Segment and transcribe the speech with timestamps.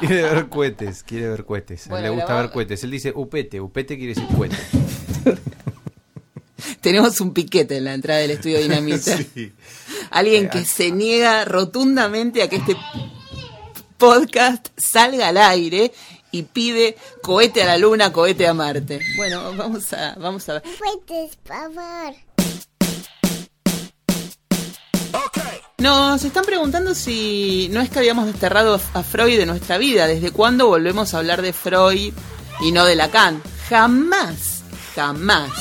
[0.00, 1.88] Quiere ver cohetes, quiere ver cohetes.
[1.88, 2.84] Bueno, le gusta ver cohetes.
[2.84, 4.56] Él dice upete, upete quiere decir cohete.
[6.80, 9.18] Tenemos un piquete en la entrada del estudio Dinamita.
[9.34, 9.52] Sí.
[10.10, 12.76] Alguien que se niega rotundamente a que este
[13.98, 15.92] podcast salga al aire
[16.30, 19.00] y pide cohete a la luna, cohete a Marte.
[19.16, 20.62] Bueno, vamos a, vamos a ver.
[20.62, 22.27] Fuentes, por favor.
[25.80, 30.08] Nos están preguntando si no es que habíamos desterrado a Freud de nuestra vida.
[30.08, 32.12] ¿Desde cuándo volvemos a hablar de Freud
[32.60, 33.40] y no de Lacan?
[33.68, 34.64] Jamás,
[34.96, 35.52] jamás,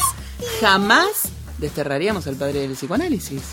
[0.59, 1.29] jamás
[1.59, 3.43] desterraríamos al padre del psicoanálisis.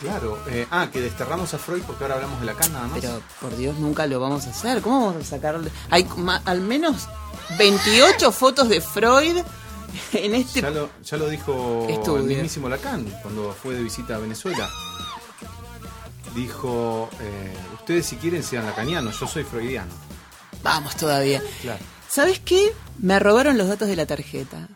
[0.00, 0.36] Claro.
[0.48, 2.98] eh, ah, que desterramos a Freud porque ahora hablamos de Lacan nada más.
[3.00, 4.82] Pero por Dios, nunca lo vamos a hacer.
[4.82, 5.60] ¿Cómo vamos a sacar?
[5.90, 6.08] Hay
[6.44, 7.06] al menos
[7.56, 9.36] 28 fotos de Freud
[10.12, 10.60] en este.
[10.60, 12.16] Ya lo, ya lo dijo Estudio.
[12.18, 14.68] el mismísimo Lacan cuando fue de visita a Venezuela.
[16.34, 19.92] Dijo, eh, ustedes si quieren sean lacanianos, yo soy freudiano.
[20.62, 21.42] Vamos todavía.
[21.60, 21.80] Claro.
[22.08, 22.72] ¿Sabes qué?
[22.98, 24.68] Me robaron los datos de la tarjeta.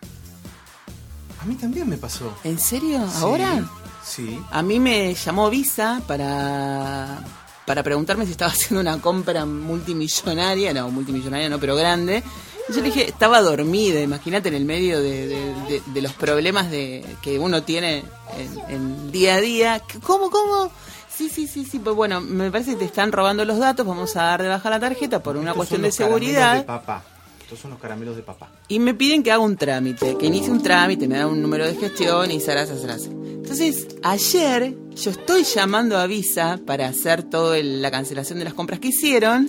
[1.41, 2.33] A mí también me pasó.
[2.45, 3.07] ¿En serio?
[3.11, 3.65] Sí, ¿Ahora?
[4.05, 4.41] Sí.
[4.51, 7.21] A mí me llamó Visa para,
[7.67, 12.23] para preguntarme si estaba haciendo una compra multimillonaria, no, multimillonaria no, pero grande.
[12.69, 16.13] Y yo le dije, estaba dormida, imagínate en el medio de, de- de- de los
[16.15, 18.03] problemas de, que uno tiene
[18.37, 19.83] en, en día a día.
[20.03, 20.73] ¿Cómo, cómo?
[21.17, 24.15] Sí, sí, sí, sí, pues bueno, me parece que te están robando los datos, vamos
[24.17, 26.57] a dar de baja la tarjeta por una Estos cuestión son de los caramelos seguridad.
[26.59, 27.05] de papá.
[27.41, 28.51] Estos son los caramelos de papá.
[28.69, 31.65] Y me piden que haga un trámite, que inicie un trámite, me dan un número
[31.65, 33.05] de gestión y zarás, zarás.
[33.07, 38.81] Entonces, ayer yo estoy llamando a Visa para hacer toda la cancelación de las compras
[38.81, 39.49] que hicieron.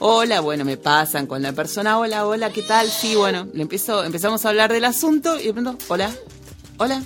[0.00, 2.88] Hola, bueno, me pasan con la persona, hola, hola, ¿qué tal?
[2.90, 6.10] Sí, bueno, le empiezo, empezamos a hablar del asunto y de pronto, hola,
[6.78, 7.00] hola,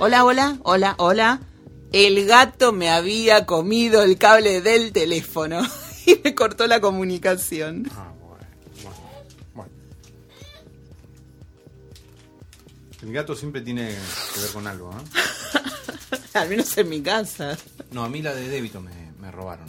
[0.00, 1.40] hola, hola, hola, hola.
[1.92, 5.60] El gato me había comido el cable del teléfono
[6.06, 7.88] y me cortó la comunicación.
[7.94, 8.46] Ah, bueno,
[8.82, 8.96] bueno,
[9.54, 9.72] bueno.
[13.02, 13.94] El gato siempre tiene
[14.34, 15.58] que ver con algo, ¿eh?
[16.34, 17.56] Al menos en mi casa.
[17.92, 19.68] No, a mí la de débito me, me robaron.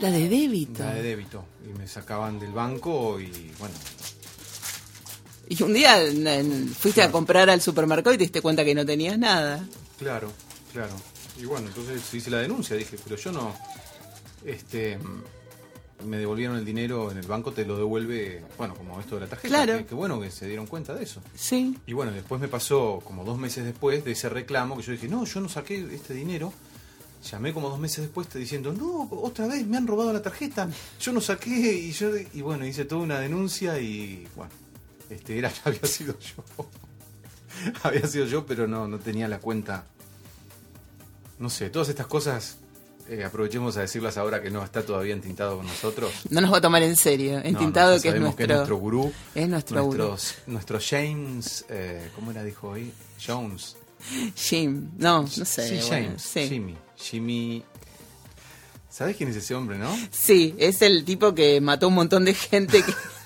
[0.00, 0.82] La de débito.
[0.82, 1.44] La de débito.
[1.68, 3.74] Y me sacaban del banco y bueno.
[5.48, 6.00] Y un día
[6.78, 9.64] fuiste a comprar al supermercado y te diste cuenta que no tenías nada.
[9.98, 10.32] Claro,
[10.72, 10.94] claro.
[11.38, 13.54] Y bueno, entonces hice la denuncia, dije, pero yo no.
[14.44, 14.98] Este.
[16.04, 19.26] Me devolvieron el dinero en el banco, te lo devuelve, bueno, como esto de la
[19.26, 19.54] tarjeta.
[19.54, 19.76] Claro.
[19.78, 21.20] Que, que bueno que se dieron cuenta de eso.
[21.34, 21.76] Sí.
[21.86, 25.08] Y bueno, después me pasó como dos meses después de ese reclamo que yo dije,
[25.08, 26.54] no, yo no saqué este dinero.
[27.30, 30.68] Llamé como dos meses después te diciendo, no, otra vez me han robado la tarjeta,
[30.98, 34.50] yo no saqué y yo y bueno, hice toda una denuncia y bueno,
[35.10, 36.66] este era había sido yo.
[37.82, 39.84] había sido yo, pero no no tenía la cuenta.
[41.40, 42.58] No sé, todas estas cosas
[43.08, 46.12] eh, aprovechemos a decirlas ahora que no está todavía entintado con nosotros.
[46.28, 47.32] No nos va a tomar en serio.
[47.32, 49.12] No, no, Entintado ya que, es sabemos nuestro, que es nuestro gurú.
[49.34, 50.16] Es nuestro gurú.
[50.46, 52.92] nuestro James, eh, ¿cómo era dijo hoy?
[53.26, 53.76] Jones.
[54.36, 54.90] Jim.
[54.98, 55.68] No, no sé.
[55.68, 56.22] Sí, bueno, James.
[56.22, 56.48] sí.
[56.48, 56.76] Jimmy.
[56.96, 57.64] Jimmy.
[58.88, 59.96] ¿Sabes quién es ese hombre, no?
[60.10, 62.92] Sí, es el tipo que mató un montón de gente que.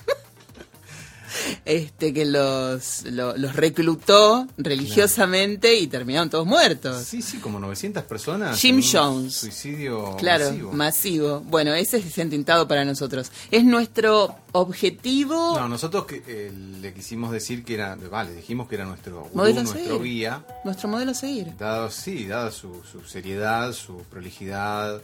[1.64, 7.04] este que los, lo- los reclutó religiosamente y terminaron todos muertos.
[7.04, 8.58] Sí, sí, como 900 personas.
[8.60, 9.34] Jim Jones.
[9.36, 10.72] Suicidio Claro, masivo.
[10.72, 11.40] masivo.
[11.40, 13.30] Bueno, ese es entintado para nosotros.
[13.50, 15.58] Es nuestro objetivo.
[15.58, 19.62] No, nosotros que, eh, le quisimos decir que era, vale, dijimos que era nuestro Modelo
[19.62, 21.56] nuestro guía, Nuestro modelo a seguir.
[21.58, 25.00] dado, sí, dada su, su seriedad, su prolijidad.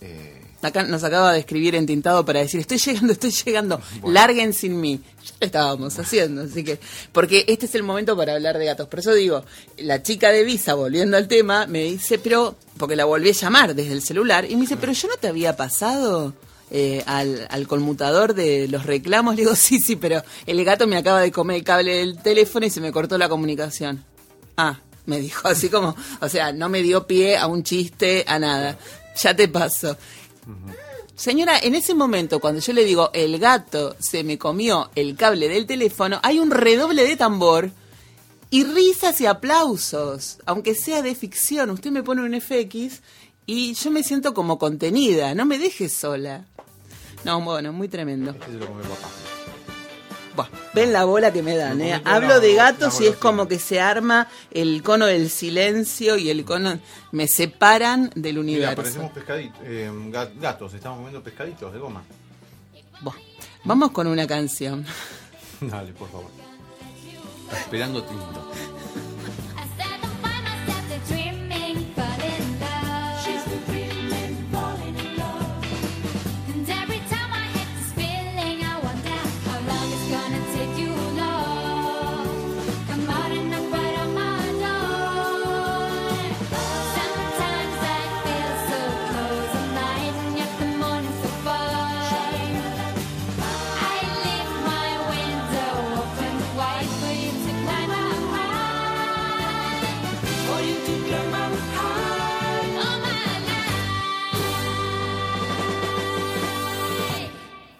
[0.00, 4.12] Eh, Acá nos acaba de escribir entintado para decir, estoy llegando, estoy llegando, Bueno.
[4.12, 5.00] larguen sin mí.
[5.24, 6.80] Ya lo estábamos haciendo, así que,
[7.12, 8.88] porque este es el momento para hablar de gatos.
[8.88, 9.44] Por eso digo,
[9.76, 13.76] la chica de Visa, volviendo al tema, me dice, pero, porque la volví a llamar
[13.76, 16.34] desde el celular, y me dice, pero yo no te había pasado
[16.72, 19.36] eh, al, al conmutador de los reclamos.
[19.36, 22.66] Le digo, sí, sí, pero el gato me acaba de comer el cable del teléfono
[22.66, 24.04] y se me cortó la comunicación.
[24.56, 28.40] Ah, me dijo así como, o sea, no me dio pie a un chiste, a
[28.40, 28.76] nada.
[29.22, 29.96] Ya te paso.
[31.14, 35.48] Señora, en ese momento, cuando yo le digo el gato se me comió el cable
[35.48, 37.70] del teléfono, hay un redoble de tambor
[38.50, 41.70] y risas y aplausos, aunque sea de ficción.
[41.70, 43.02] Usted me pone un FX
[43.46, 46.46] y yo me siento como contenida, no me deje sola.
[47.24, 48.30] No, bueno, muy tremendo.
[48.30, 48.68] este lo.
[50.74, 52.00] Ven la bola que me dan, ¿eh?
[52.04, 56.44] Hablo de gatos y es como que se arma el cono del silencio y el
[56.44, 56.78] cono...
[57.10, 58.76] Me separan del Mira, universo.
[58.76, 62.02] parecemos pescaditos, eh, ga- gatos, estamos comiendo pescaditos de goma.
[63.64, 64.84] Vamos con una canción.
[65.60, 66.30] Dale, por favor.
[67.52, 68.52] Esperando tinto.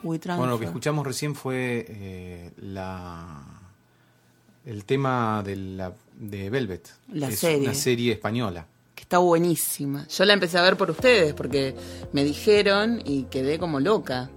[0.08, 3.44] Bueno, lo que escuchamos recién fue eh, la
[4.64, 6.88] el tema de, la, de Velvet.
[7.12, 7.60] La es serie.
[7.68, 8.66] una serie española.
[8.94, 10.06] Que está buenísima.
[10.08, 11.74] Yo la empecé a ver por ustedes porque
[12.12, 14.30] me dijeron y quedé como loca.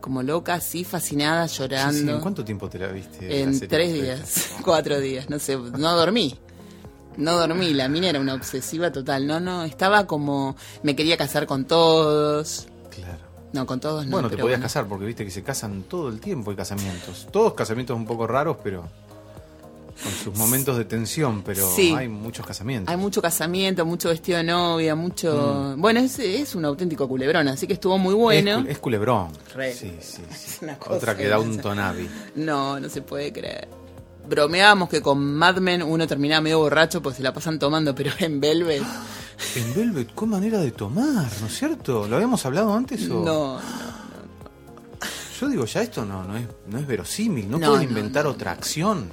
[0.00, 2.14] Como loca, así, fascinada, Sí, sí, llorando.
[2.14, 3.28] ¿En cuánto tiempo te la viste?
[3.28, 6.38] la En serie tres días, cuatro días, no sé, no dormí.
[7.16, 9.26] No dormí, la mina era una obsesiva total.
[9.26, 10.56] No, no, estaba como.
[10.82, 12.66] Me quería casar con todos.
[12.90, 13.25] Claro.
[13.56, 14.12] No, con todos no.
[14.12, 14.62] bueno, te podías bueno.
[14.62, 17.26] casar porque viste que se casan todo el tiempo hay casamientos.
[17.32, 18.84] Todos casamientos un poco raros, pero
[20.02, 21.94] con sus momentos de tensión, pero Sí.
[21.96, 22.92] hay muchos casamientos.
[22.92, 25.74] Hay mucho casamiento, mucho vestido de novia, mucho.
[25.78, 28.58] Bueno, es, es un auténtico culebrón, así que estuvo muy bueno.
[28.58, 29.28] Es, cu- es culebrón.
[29.54, 29.72] Re.
[29.72, 30.22] Sí, sí, sí.
[30.56, 32.08] Es una cosa Otra que da un tonavi.
[32.34, 33.68] No, no se puede creer.
[34.28, 38.10] Bromeábamos que con Mad Men uno terminaba medio borracho pues se la pasan tomando, pero
[38.18, 38.82] en Velvet.
[39.54, 41.30] En Velvet, ¿qué manera de tomar?
[41.40, 42.06] ¿No es cierto?
[42.08, 43.08] ¿Lo habíamos hablado antes?
[43.10, 43.22] O...
[43.24, 43.60] No,
[45.40, 47.50] Yo digo, ya esto no, no, es, no es verosímil.
[47.50, 49.10] No, No, puedes inventar no, otra acción.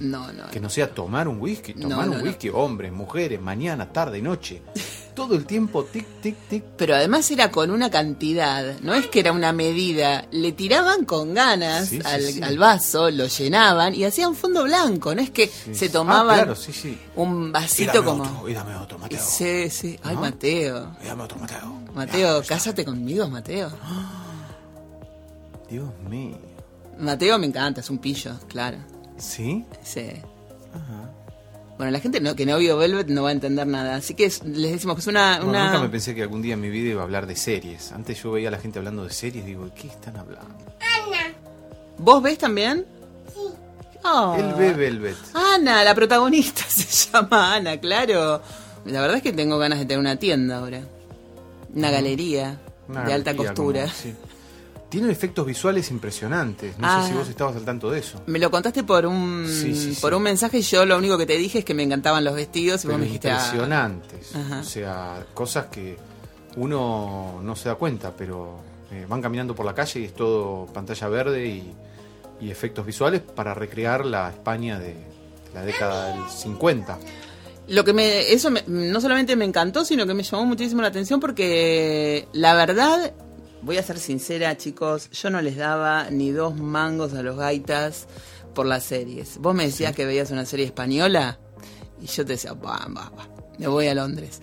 [0.52, 1.74] Que no sea tomar un whisky.
[1.74, 4.62] Tomar un whisky, hombres, mujeres, mañana, tarde y noche.
[5.14, 6.64] Todo el tiempo, tic, tic, tic.
[6.75, 11.36] Pero además era con una cantidad, no es que era una medida, le tiraban con
[11.36, 12.42] ganas Sí, sí, al, sí.
[12.42, 16.60] al vaso, lo llenaban y hacían fondo blanco, no es que se tomaban Ah, claro,
[17.16, 18.24] un vasito dame como...
[18.24, 19.19] otro, y dame otro, Mateo.
[19.24, 20.00] Sí, sí.
[20.02, 20.16] Ay.
[20.16, 20.96] Mateo.
[21.06, 21.38] Dame otro,
[21.94, 22.42] Mateo.
[22.48, 23.72] Cásate conmigo, Mateo.
[25.74, 26.38] Dios mío.
[27.00, 28.78] Mateo me encanta, es un pillo, claro.
[29.18, 29.66] ¿Sí?
[29.84, 30.08] Sí.
[30.74, 31.10] Ajá.
[31.78, 33.96] Bueno, la gente no, que no vio Velvet no va a entender nada.
[33.96, 35.40] Así que es- les decimos que es una...
[35.40, 35.66] No, una...
[35.66, 37.92] Nunca me pensé que algún día en mi vida iba a hablar de series.
[37.92, 40.56] Antes yo veía a la gente hablando de series y digo, ¿de qué están hablando?
[41.98, 42.86] ¿Vos ves también?
[43.34, 43.40] Sí.
[44.38, 45.16] El ve Velvet.
[45.34, 48.42] Ana, la protagonista se llama Ana, claro.
[48.86, 50.81] La verdad es que tengo ganas de tener una tienda ahora.
[51.74, 53.81] Una galería Una de alta costura.
[53.84, 54.14] como- sí.
[54.94, 56.78] Tienen efectos visuales impresionantes.
[56.78, 57.01] No Ah.
[57.04, 58.22] sé si vos estabas al tanto de eso.
[58.28, 60.01] Me lo contaste por un Sí, sí, sí.
[60.01, 62.36] por un mensaje y yo lo único que te dije es que me encantaban los
[62.36, 64.31] vestidos y vos me dijiste ah, impresionantes.
[64.60, 65.98] O sea, cosas que
[66.57, 68.60] uno no se da cuenta, pero
[68.92, 71.74] eh, van caminando por la calle y es todo pantalla verde y,
[72.40, 74.95] y efectos visuales para recrear la España de
[75.54, 77.00] la década del 50.
[77.69, 80.90] Lo que me, eso me- no solamente me encantó, sino que me llamó muchísimo la
[80.90, 83.13] atención porque la verdad,
[83.63, 88.07] voy a ser sincera chicos, yo no les daba ni dos mangos a los gaitas
[88.54, 89.38] por las series.
[89.39, 91.39] Vos me decías que veías una serie española
[92.01, 94.42] y yo te decía, va, va, va, me voy a Londres.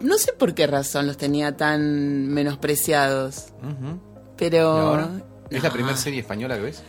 [0.00, 3.52] No sé por qué razón los tenía tan menospreciados,
[4.36, 4.76] pero...
[4.76, 5.10] ¿Y ahora?
[5.50, 6.82] ¿Es la primera serie española que ves?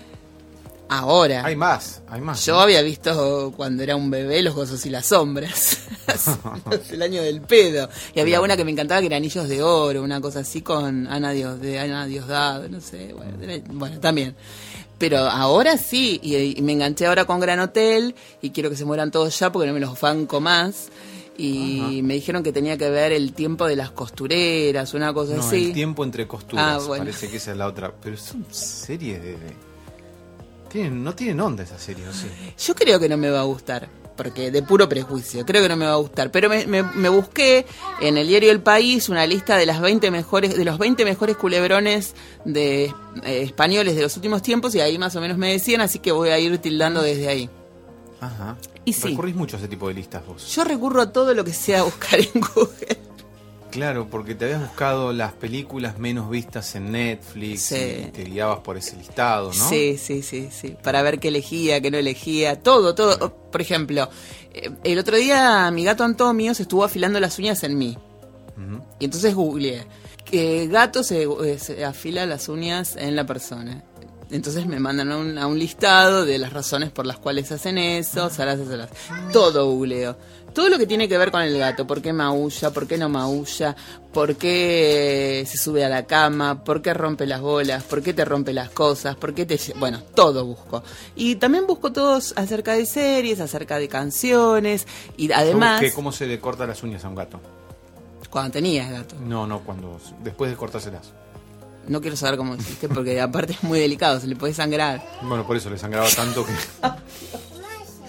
[0.94, 1.46] Ahora.
[1.46, 2.46] Hay más, hay más.
[2.46, 2.60] Yo ¿no?
[2.60, 5.80] había visto cuando era un bebé Los Gozos y las Sombras.
[6.92, 7.90] el año del pedo.
[8.14, 8.44] Y había Claro.
[8.44, 11.62] una que me encantaba que era Anillos de Oro, una cosa así con Ana Dios,
[11.62, 13.16] de Ana Diosdado, no sé.
[13.70, 14.36] Bueno, también.
[14.98, 18.84] Pero ahora sí, y, y me enganché ahora con Gran Hotel y quiero que se
[18.86, 20.90] mueran todos ya porque no me los banco más.
[21.38, 25.42] Y me dijeron que tenía que ver el tiempo de las costureras, una cosa No,
[25.42, 25.68] así.
[25.68, 26.84] el tiempo entre costuras.
[26.84, 27.06] Ah, bueno.
[27.06, 27.94] Parece que esa es la otra.
[28.04, 29.38] Pero son series de.
[30.72, 32.28] Tienen, no tienen onda esa serie, ¿o sí?
[32.66, 35.76] Yo creo que no me va a gustar, porque de puro prejuicio, creo que no
[35.76, 36.32] me va a gustar.
[36.32, 37.66] Pero me, me- me busqué
[38.00, 41.36] en el diario El País una lista de las 20 mejores, de los 20 mejores
[41.38, 45.82] culebrones de eh, españoles de los últimos tiempos y ahí más o menos me decían,
[45.82, 47.50] así que voy a ir tildando desde ahí.
[48.20, 48.56] Ajá.
[48.86, 49.10] Y sí.
[49.10, 50.54] Recurrís mucho a ese tipo de listas vos.
[50.56, 52.98] Yo recurro a todo lo que sea buscar en Google.
[53.72, 57.76] Claro, porque te habías buscado las películas menos vistas en Netflix Sí.
[58.08, 59.70] y te guiabas por ese listado, ¿no?
[59.70, 60.76] Sí, sí, sí, sí.
[60.84, 63.34] Para ver qué elegía, qué no elegía, todo, todo.
[63.52, 64.10] Por ejemplo,
[64.54, 67.98] eh, el otro día mi gato Antonio se estuvo afilando las uñas en mí.
[69.00, 69.88] Y entonces googleé
[70.24, 73.84] que gato se, eh, se afila las uñas en la persona.
[74.30, 77.78] Entonces me mandan a un, a un listado de las razones por las cuales hacen
[77.78, 78.90] eso, salas, salas.
[79.34, 80.16] Todo googleo.
[80.54, 81.88] Todo lo que tiene que ver con el gato.
[81.88, 82.72] ¿Por qué maulla?
[82.72, 83.76] ¿Por qué no maulla?
[84.12, 86.64] ¿Por qué se sube a la cama?
[86.64, 87.84] ¿Por qué rompe las bolas?
[87.84, 89.16] ¿Por qué te rompe las cosas?
[89.16, 89.58] ¿Por qué te...
[89.80, 90.84] Bueno, todo busco.
[91.16, 94.88] Y también busco todos acerca de series, acerca de canciones.
[95.16, 97.40] Y además, cómo se le corta las uñas a un gato.
[98.30, 99.16] cuando tenías gato.
[99.26, 101.14] No, no, cuando después de cortárselas.
[101.88, 105.02] No quiero saber cómo hiciste porque aparte es muy delicado, se le puede sangrar.
[105.24, 106.52] Bueno, por eso le sangraba tanto que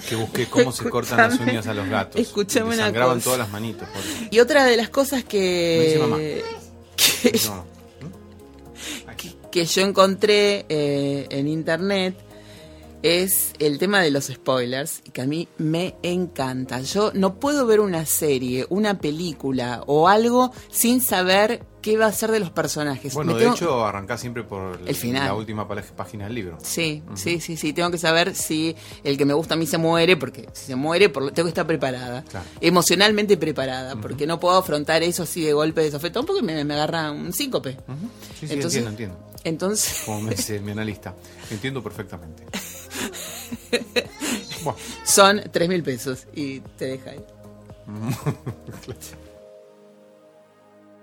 [0.09, 2.21] que busqué cómo se cortan las uñas a los gatos.
[2.21, 3.25] escúchame le una sangraban cosa.
[3.25, 3.89] todas las manitos.
[3.89, 6.17] por- Y otra de las cosas Me dice mamá.
[6.17, 6.45] que,
[6.97, 7.39] que.
[7.39, 7.63] ¿Mm?
[9.51, 12.15] Que yo encontré eh, en internet
[13.03, 16.81] es el tema de los spoilers, que a mí me encanta.
[16.83, 22.13] Yo no puedo ver una serie, una película o algo sin saber qué va a
[22.13, 23.13] ser de los personajes.
[23.13, 25.27] Bueno, Me de tengo- hecho, arrancás siempre por El final.
[25.27, 26.59] la última página del libro.
[26.63, 27.73] Sí, sí, sí, sí.
[27.73, 30.77] Tengo que saber si el que me gusta a mí se muere, porque si se
[30.77, 32.23] muere, por, tengo que estar preparada.
[32.23, 32.47] Claro.
[32.61, 36.75] Emocionalmente preparada, porque no puedo afrontar eso así de golpe de sofetón, porque me, me
[36.75, 37.71] agarra un síncope.
[37.89, 38.09] Ujú.
[38.39, 39.33] Sí, sí, Entonces- entiendo, entiendo.
[39.45, 41.17] Entonces, Como me dice mi analista.
[41.51, 42.45] Entiendo perfectamente.
[45.05, 47.25] Son tres mil pesos y te deja ahí.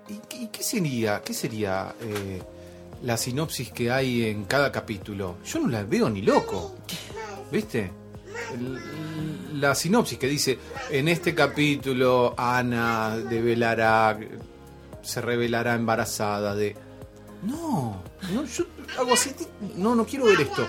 [0.08, 2.42] ¿Y, qué- sería, qué sería eh,
[3.04, 5.38] la sinopsis que hay en cada capítulo?
[5.46, 6.76] Yo no la veo ni loco.
[7.52, 7.92] ¿Viste?
[9.56, 10.58] La sinopsis que dice,
[10.90, 14.18] en este capítulo Ana develará,
[15.02, 16.76] se revelará embarazada de...
[17.44, 18.02] No,
[18.34, 18.66] no, yo
[18.98, 19.34] hago así,
[19.76, 20.68] no, no quiero ver esto.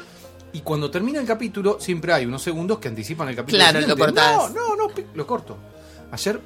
[0.52, 3.59] Y cuando termina el capítulo, siempre hay unos segundos que anticipan el capítulo.
[3.62, 4.04] Claro, lo siguiente.
[4.04, 4.52] cortás.
[4.54, 5.57] No, no, no, lo corto.
[6.11, 6.40] Ayer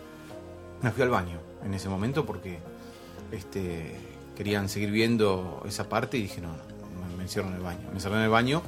[0.83, 2.59] me fui al baño en ese momento porque
[3.33, 3.97] este,
[4.37, 7.81] querían seguir viendo esa parte y dije, no, no, me, encierro en el baño.
[7.89, 8.63] Me encerré en el baño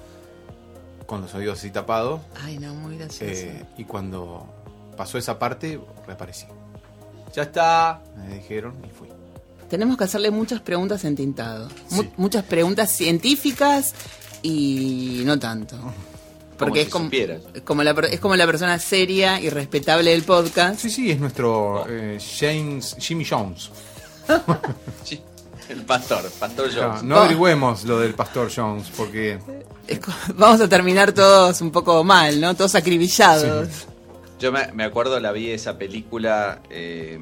[1.07, 3.25] con los oídos así tapados Ay, no, muy gracioso.
[3.33, 4.47] eh, y cuando
[4.97, 6.47] pasó esa parte, reaparecí.
[7.35, 9.09] Ya está, me dijeron y fui.
[9.69, 11.69] Tenemos que hacerle muchas preguntas en tintado.
[11.91, 13.95] Mu- muchas preguntas científicas
[14.47, 15.77] y no tanto.
[16.59, 17.43] Porque si es, como, supieras.
[17.53, 20.81] es como la, es como la persona seria y respetable del podcast.
[20.81, 23.71] Sí, sí, es nuestro eh, James, Jimmy Jones.
[25.05, 25.21] Sí,
[25.69, 27.03] el pastor, Pastor Ya, Jones.
[27.03, 27.21] no Va.
[27.25, 29.39] averigüemos lo del pastor Jones porque
[30.35, 32.55] vamos a terminar todos un poco mal, ¿no?
[32.55, 33.69] Todos acribillados.
[34.41, 37.19] Yo me, me acuerdo, la vi esa película eh,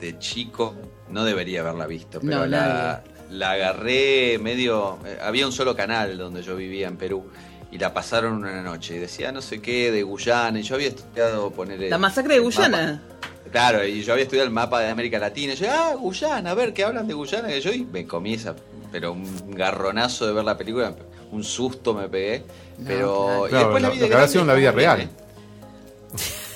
[0.00, 0.74] de chico,
[1.10, 3.02] no debería haberla visto, pero No, la,
[3.32, 4.98] la agarré medio...
[5.04, 7.24] eh, había un solo canal donde yo vivía en Perú
[7.70, 10.88] y la pasaron una noche y decía no sé qué de Guyana y yo había
[10.88, 11.82] estudiado poner...
[11.82, 13.00] el- La masacre de Guyana.
[13.02, 13.48] mapa.
[13.50, 16.54] Claro, y yo había estudiado el mapa de América Latina y yo, ah, Guyana, a
[16.54, 17.54] ver, ¿qué hablan de Guyana?
[17.54, 18.54] Y yo y me comí esa,
[18.90, 20.94] pero un garronazo de ver la película,
[21.30, 22.44] un susto me pegué,
[22.78, 23.24] No, pero...
[23.24, 23.46] claro.
[23.46, 24.72] y Claro, después la lo- vi lo de que habrá grande sido en la vida
[24.72, 24.96] real.
[24.98, 25.12] bien, ¿eh?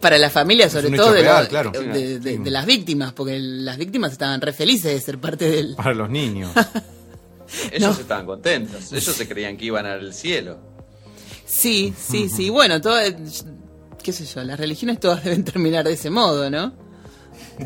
[0.00, 1.70] Para la familia, sobre todo de, real, lo- claro.
[1.70, 2.42] de, de- Sí.
[2.42, 5.74] de las víctimas, porque las víctimas estaban re felices de ser parte del...
[5.76, 6.50] para los niños.
[7.72, 8.00] Ellos No.
[8.00, 10.58] estaban contentos, ellos se creían que iban al cielo.
[11.44, 12.50] Sí, sí, sí.
[12.50, 13.16] Bueno, todo, eh,
[14.02, 16.72] qué sé yo, las religiones todas deben terminar de ese modo, ¿no?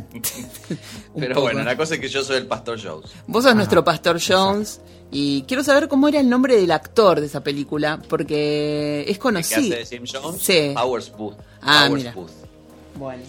[1.19, 1.41] Pero poco.
[1.47, 3.11] bueno, la cosa es que yo soy el Pastor Jones.
[3.27, 7.27] Vos sos nuestro Pastor Jones y quiero saber cómo era el nombre del actor de
[7.27, 9.77] esa película, porque es ¿Qué hace conocido.
[9.77, 10.41] de Sim Jones?
[10.43, 10.73] Sí.
[10.75, 11.37] Powers Booth.
[11.63, 12.13] Ah, Powers mira.
[12.15, 12.31] Booth.
[12.97, 13.23] Bueno.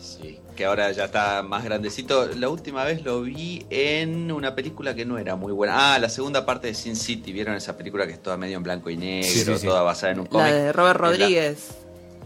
[0.00, 2.26] Sí, que ahora ya está más grandecito.
[2.36, 5.94] La última vez lo vi en una película que no era muy buena.
[5.94, 7.32] Ah, la segunda parte de Sin City.
[7.32, 9.66] ¿Vieron esa película que es toda medio en blanco y negro, Sí, sí, sí.
[9.66, 10.52] toda basada en un La cómic?
[10.52, 11.68] de Robert la- Rodríguez.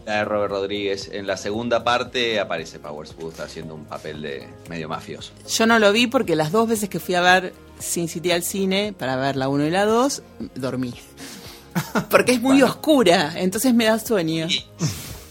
[0.07, 1.09] La, de Robert Rodríguez.
[1.11, 5.33] En la segunda parte aparece Powers Booth haciendo un papel de medio mafioso.
[5.49, 8.43] Yo no lo vi porque las dos veces que fui a ver Sin City al
[8.43, 10.23] cine, para ver la 1 y la 2,
[10.55, 10.93] dormí.
[12.09, 14.47] Porque es muy oscura, entonces me da sueño.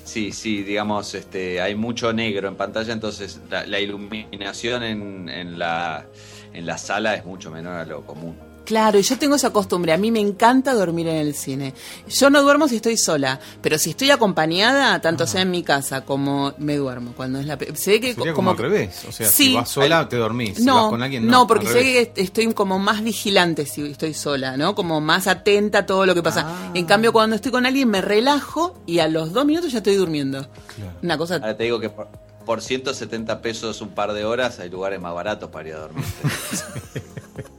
[0.04, 5.58] Sí, sí, digamos, este, hay mucho negro en pantalla, entonces la, la iluminación en, en
[5.58, 6.06] la,
[6.52, 8.45] en la sala es mucho menor a lo común.
[8.66, 11.72] Claro, y yo tengo esa costumbre, a mí me encanta dormir en el cine.
[12.08, 16.04] Yo no duermo si estoy sola, pero si estoy acompañada, tanto sea en mi casa
[16.04, 17.12] como me duermo.
[17.16, 19.04] Cuando es la se ve que Sería como como al revés.
[19.08, 19.44] O sea, Sí.
[19.50, 20.56] si vas sola, te dormís.
[20.56, 21.30] Si no, vas con alguien, no.
[21.32, 24.74] no, porque sé que estoy como más vigilante si estoy sola, ¿no?
[24.74, 26.44] Como más atenta a todo lo que pasa.
[26.46, 26.70] Ah.
[26.74, 29.94] En cambio, cuando estoy con alguien me relajo y a los dos minutos ya estoy
[29.94, 30.44] durmiendo.
[30.74, 30.92] Claro.
[31.02, 32.08] Una cosa Ahora te digo que por,
[32.44, 36.04] por 170 pesos un par de horas hay lugares más baratos para ir a dormir.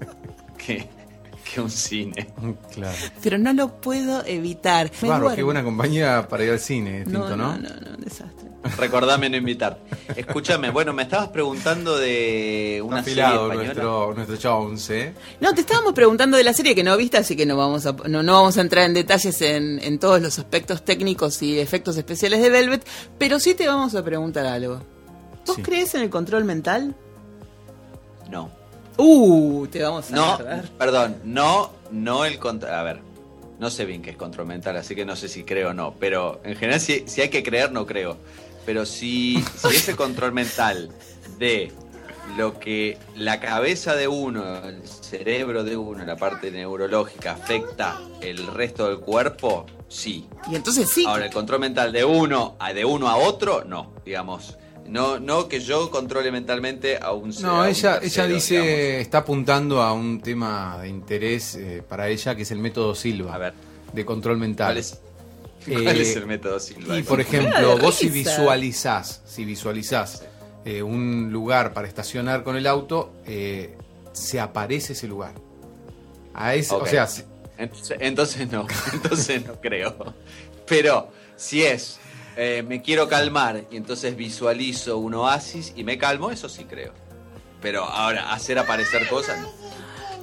[0.58, 0.90] que,
[1.58, 2.28] que un cine.
[2.74, 2.96] Claro.
[3.24, 4.92] pero no lo puedo evitar.
[5.02, 7.58] Me Claro, qué buena compañía para ir al cine, Tinto, no, ¿no?
[7.58, 8.48] no, no, no, un desastre.
[8.78, 9.80] Recordame no invitar.
[10.16, 13.66] Escúchame, bueno, me estabas preguntando de una serie afilado española.
[13.66, 15.14] nuestro, nuestro Jones, ¿eh?
[15.40, 17.94] No, te estábamos preguntando de la serie que no viste, así que no vamos a,
[18.08, 21.96] no, no vamos a entrar en detalles en, en todos los aspectos técnicos y efectos
[21.98, 22.86] especiales de Velvet,
[23.18, 24.82] pero sí te vamos a preguntar algo.
[25.46, 25.62] ¿Vos Sí.
[25.62, 26.94] crees en el control mental?
[28.30, 28.52] No.
[28.98, 30.39] Uh, te vamos a No,
[30.77, 32.74] perdón, no, no el control.
[32.74, 33.00] A ver,
[33.60, 35.94] no sé bien qué es control mental, así que no sé si creo o no.
[36.00, 38.18] Pero en general, si, si hay que creer, no creo.
[38.66, 40.89] Pero si, si ese control mental
[41.38, 41.72] de
[42.36, 48.46] lo que la cabeza de uno, el cerebro de uno, la parte neurológica afecta el
[48.48, 50.27] resto del cuerpo, sí.
[50.51, 51.06] Y entonces sí.
[51.08, 54.58] Ahora, el control mental de uno a de uno a otro, no, digamos.
[54.88, 58.34] No, no que yo controle mentalmente a un ser- a No, un ella, tercero, ella
[58.36, 59.01] dice, digamos.
[59.01, 63.36] está apuntando a un tema de interés eh, para ella, que es el método Silva.
[63.36, 63.53] A ver.
[63.94, 64.67] de control mental.
[64.67, 65.00] ¿Cuál es,
[65.65, 66.98] cuál Eh, es el método Silva?
[66.98, 70.24] Y por ejemplo, vos si visualizás, si visualizás
[70.65, 73.75] eh, un lugar para estacionar con el auto, eh,
[74.13, 75.34] se aparece ese lugar.
[76.34, 76.74] A ese.
[76.75, 77.08] O sea,
[78.00, 80.13] entonces no, entonces no creo.
[80.67, 81.98] Pero si es,
[82.38, 86.94] eh, me quiero calmar y entonces visualizo un oasis y me calmo, eso sí creo.
[87.62, 89.50] Pero ahora, hacer aparecer cosas, no.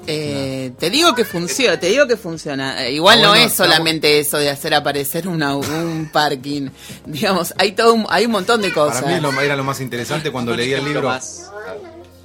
[0.06, 2.84] Eh, te digo que funciona, te digo que funciona.
[2.84, 6.68] Eh, igual no bueno, es solamente eso de hacer aparecer una- un parking.
[7.06, 9.00] Digamos, hay todo un, hay un montón de cosas.
[9.02, 11.08] para mí lo- era lo más interesante cuando leía el libro.
[11.08, 11.50] más-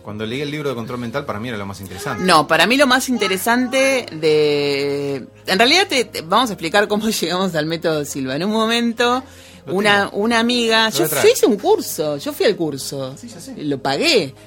[0.04, 2.24] Cuando leí el libro de control mental, para mí era lo más interesante.
[2.24, 5.26] No, para mí lo más interesante de...
[5.46, 8.36] En realidad te, te- vamos a explicar cómo llegamos al método Silva.
[8.36, 9.24] En un momento,
[9.72, 10.90] una, una amiga...
[10.90, 13.16] Lo Yo, hice un curso, yo fui al curso.
[13.18, 13.56] Sí, ya sé.
[13.64, 14.34] Lo pagué.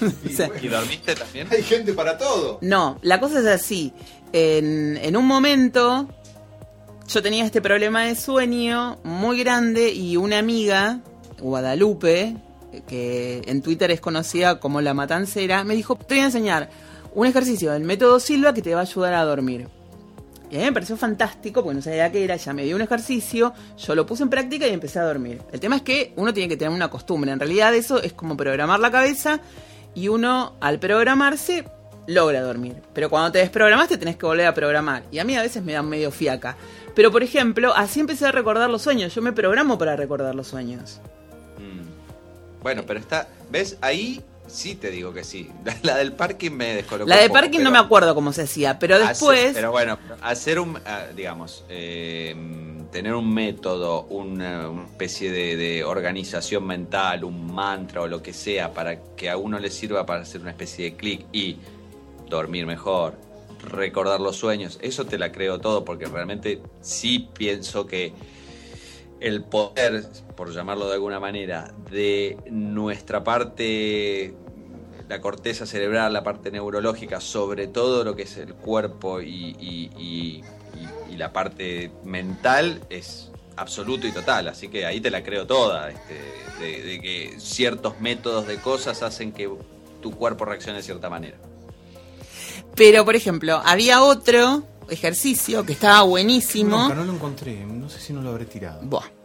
[0.00, 1.48] O sea, ¿Y dormiste también?
[1.50, 2.58] Hay gente para todo.
[2.60, 3.92] No, la cosa es así.
[4.32, 6.06] En, en un momento
[7.08, 11.00] yo tenía este problema de sueño muy grande y una amiga,
[11.40, 12.36] Guadalupe,
[12.86, 16.70] que en Twitter es conocida como la matancera, me dijo, te voy a enseñar
[17.14, 19.68] un ejercicio del método Silva que te va a ayudar a dormir.
[20.50, 22.82] Y a mí me pareció fantástico, porque no sabía qué era, ella me dio un
[22.82, 25.42] ejercicio, yo lo puse en práctica y empecé a dormir.
[25.52, 28.36] El tema es que uno tiene que tener una costumbre, en realidad eso es como
[28.36, 29.40] programar la cabeza
[29.94, 31.64] y uno al programarse
[32.06, 32.76] logra dormir.
[32.94, 35.04] Pero cuando te desprogramas te tenés que volver a programar.
[35.12, 36.56] Y a mí a veces me dan medio fiaca.
[36.94, 39.14] Pero por ejemplo, así empecé a recordar los sueños.
[39.14, 41.00] Yo me programo para recordar los sueños.
[41.58, 42.62] Mm.
[42.62, 43.76] Bueno, pero está, ¿ves?
[43.80, 45.50] Ahí sí te digo que sí.
[45.82, 47.08] La del parking me descolocó.
[47.08, 49.50] La de poco, parking no me acuerdo cómo se hacía, pero Hacer- después...
[49.54, 52.34] pero bueno, hacer un, ah, digamos, eh,
[52.90, 58.32] tener un método, una, una especie de, de organización mental, un mantra o lo que
[58.32, 61.56] sea, para que a uno le sirva para hacer una especie de clic y
[62.28, 63.14] dormir mejor,
[63.62, 68.12] recordar los sueños, eso te la creo todo, porque realmente sí pienso que
[69.20, 70.04] el poder,
[70.38, 74.32] por llamarlo de alguna manera, de nuestra parte,
[75.08, 79.90] la corteza cerebral, la parte neurológica, sobre todo lo que es el cuerpo y, y-
[79.98, 80.44] y-
[80.78, 84.46] y- y la parte mental, es absoluto y total.
[84.46, 86.14] Así que ahí te la creo toda, este,
[86.60, 89.50] de, de que ciertos métodos de cosas hacen que
[90.00, 91.36] tu cuerpo reaccione de cierta manera.
[92.76, 96.82] Pero, por ejemplo, había otro ejercicio que estaba buenísimo.
[96.82, 97.56] Nunca, no lo encontré.
[97.66, 98.82] No sé si no lo habré tirado.
[98.82, 99.17] Buah.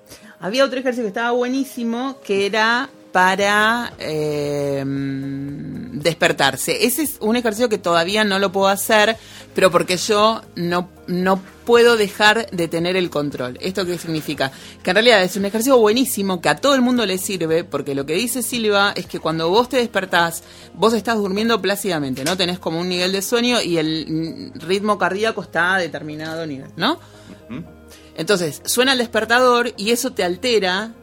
[0.44, 6.86] Había otro ejercicio que estaba buenísimo que era para eh, despertarse.
[6.86, 9.16] Ese es un ejercicio que todavía no lo puedo hacer,
[9.56, 13.58] pero porque yo no, no puedo dejar de tener el control.
[13.62, 14.52] ¿Esto qué significa?
[14.84, 17.96] Que en realidad es un ejercicio buenísimo que a todo el mundo le sirve, porque
[17.96, 22.36] lo que dice Silva es que cuando vos te despertás, vos estás durmiendo plácidamente, ¿no?
[22.36, 27.00] Tenés como un nivel de sueño y el ritmo cardíaco está a determinado nivel, ¿no?
[27.48, 27.83] ¿Mm?
[28.16, 30.94] Entonces, suena el despertador y eso te altera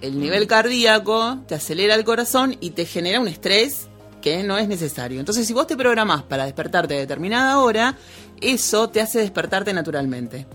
[0.00, 3.88] el nivel cardíaco, te acelera el corazón y te genera un estrés
[4.22, 5.20] que no es necesario.
[5.20, 7.96] Entonces, si vos te programás para despertarte a determinada hora,
[8.40, 10.46] eso te hace despertarte naturalmente.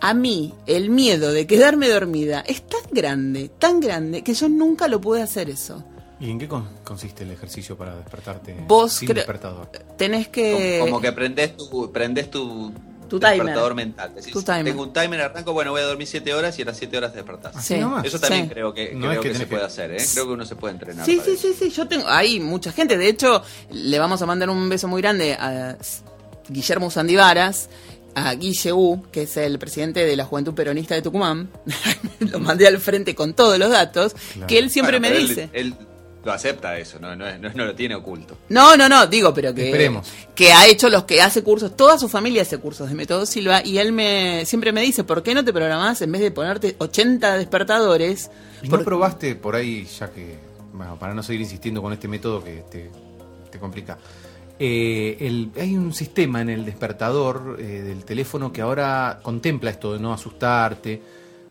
[0.00, 4.88] A mí, el miedo de quedarme dormida es tan grande, tan grande, que yo nunca
[4.88, 5.82] lo pude hacer eso.
[6.20, 9.70] ¿Y en qué con- consiste el ejercicio para despertarte Vos sin despertador?
[9.96, 10.78] Tenés que...
[10.80, 12.72] Como, como que prendes tu, prendes tu,
[13.12, 13.36] Tu timer.
[13.36, 14.14] despertador mental.
[14.14, 14.64] Decís, Tu timer.
[14.64, 17.12] Tengo un timer, arranco, bueno, voy a dormir 7 horas y a las 7 horas
[17.12, 17.70] te despertás.
[17.72, 18.04] Nomás.
[18.06, 18.50] Eso también sí.
[18.54, 19.98] creo que, No creo es que que, se puede hacer, ¿eh?
[20.14, 21.04] Creo que uno se puede entrenar.
[21.04, 21.48] Sí, sí, eso.
[21.48, 24.88] sí, sí, yo tengo, hay mucha gente, de hecho, le vamos a mandar un beso
[24.88, 25.76] muy grande a
[26.48, 27.68] Guillermo Sandivaras,
[28.14, 31.50] a Guille U, que es el presidente de la Juventud Peronista de Tucumán,
[32.20, 34.46] lo mandé al frente con todos los datos, Claro.
[34.46, 35.50] que él siempre Bueno, me dice.
[35.52, 35.86] Él, él
[36.24, 38.36] lo acepta eso, no, no, no, no lo tiene oculto.
[38.48, 40.08] No, no, no, digo, pero que, Esperemos.
[40.34, 43.60] que ha hecho los que hace cursos, toda su familia hace cursos de Método Silva,
[43.64, 46.76] y él me siempre me dice, ¿por qué no te programás en vez de ponerte
[46.78, 48.30] 80 despertadores?
[48.62, 50.36] ¿Y Por- no probaste por ahí, ya que,
[50.72, 52.90] bueno, para no seguir insistiendo con este método que te,
[53.50, 53.98] te complica?
[54.58, 59.94] eh, el- hay un sistema en el despertador eh, del teléfono que ahora contempla esto
[59.94, 61.02] de no asustarte.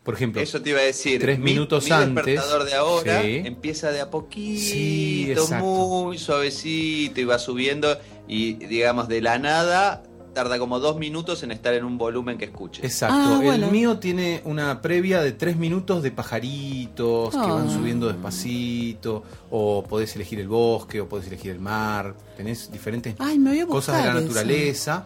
[0.02, 1.20] Por ejemplo, Eso te iba a decir.
[1.20, 3.42] Tres mi- minutos mi antes, despertador de ahora sí.
[3.44, 5.64] empieza de a poquito, Sí, exacto.
[5.64, 10.02] muy suavecito y va subiendo y digamos de la nada
[10.34, 12.82] tarda como dos minutos en estar en un volumen que escuches.
[12.84, 13.14] Exacto.
[13.16, 13.66] Ah, bueno.
[13.66, 17.72] El mío tiene una previa de tres minutos de pajaritos que van Ah.
[17.72, 19.22] subiendo despacito.
[19.50, 22.14] O podés elegir el bosque, o podés elegir el mar.
[22.36, 23.38] Tenés diferentes Ay,
[23.68, 25.04] cosas de la eso.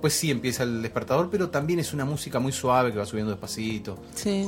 [0.00, 3.30] Pues sí, empieza el despertador, pero también es una música muy suave que va subiendo
[3.32, 3.98] despacito.
[4.14, 4.46] Sí.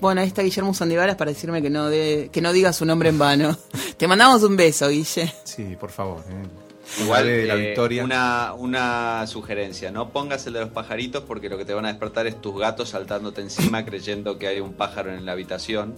[0.00, 3.08] Bueno, ahí está Guillermo Sandivaras para decirme que no, de, que no diga su nombre
[3.10, 3.56] en vano.
[3.96, 5.32] Te mandamos un beso, Guille.
[5.44, 6.20] Sí, por favor.
[6.28, 7.02] eh.
[7.02, 8.04] Igual, de la eh, victoria.
[8.04, 11.88] Una, una sugerencia, no pongas el de los pajaritos porque lo que te van a
[11.88, 15.94] despertar es tus gatos saltándote encima creyendo que hay un pájaro en la habitación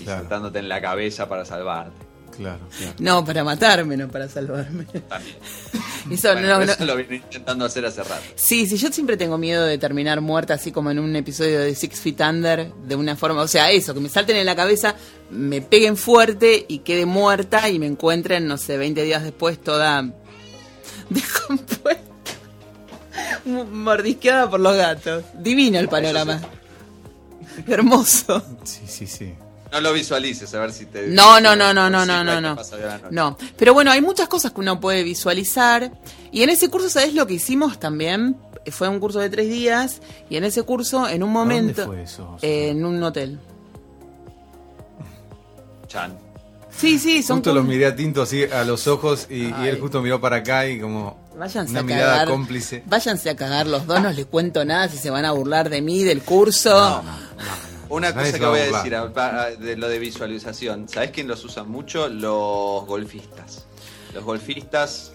[0.00, 0.20] y Claro.
[0.22, 2.11] saltándote en la cabeza para salvarte.
[2.36, 2.94] Claro, claro.
[2.98, 4.84] No, para matarme, no para salvarme.
[4.84, 5.36] También.
[6.10, 8.22] Eso Bueno, no, pero no- eso lo vine intentando hacer hace rato.
[8.34, 11.74] Sí, sí, yo siempre tengo miedo de terminar muerta, así como en un episodio de
[11.74, 14.96] Six Feet Under, de una forma, o sea, eso, que me salten en la cabeza,
[15.30, 20.02] me peguen fuerte y quede muerta y me encuentren, no sé, 20 días después toda
[21.10, 22.02] descompuesta,
[23.44, 25.24] mordisqueada por los gatos.
[25.34, 26.40] Divino el panorama.
[27.68, 28.42] Hermoso.
[28.64, 29.34] Sí, sí, sí.
[29.72, 31.06] No lo visualices, a ver si te...
[31.06, 32.56] No, no, no, no, no, no, no, no.
[33.10, 35.92] No, pero bueno, hay muchas cosas que uno puede visualizar.
[36.30, 38.36] Y en ese curso, ¿sabes lo que hicimos también?
[38.70, 41.86] Fue un curso de tres días y en ese curso, en un momento...
[41.86, 42.36] fue eso?
[42.42, 43.40] En un hotel.
[45.88, 46.18] Chan.
[46.76, 47.38] Sí, sí, son...
[47.38, 50.66] Justo los miré a Tinto así a los ojos y, él justo miró para acá
[50.66, 52.28] y como Váyanse una a mirada cagar.
[52.28, 52.82] cómplice.
[52.84, 55.80] Váyanse a cagar los dos, no les cuento nada si se van a burlar de
[55.80, 57.02] mí, del curso.
[57.92, 60.88] Una Nadie cosa que a voy a decir a- a- de lo de visualización.
[60.88, 62.08] ¿Sabés quién los usa mucho?
[62.08, 63.66] Los golfistas.
[64.14, 65.12] Los golfistas.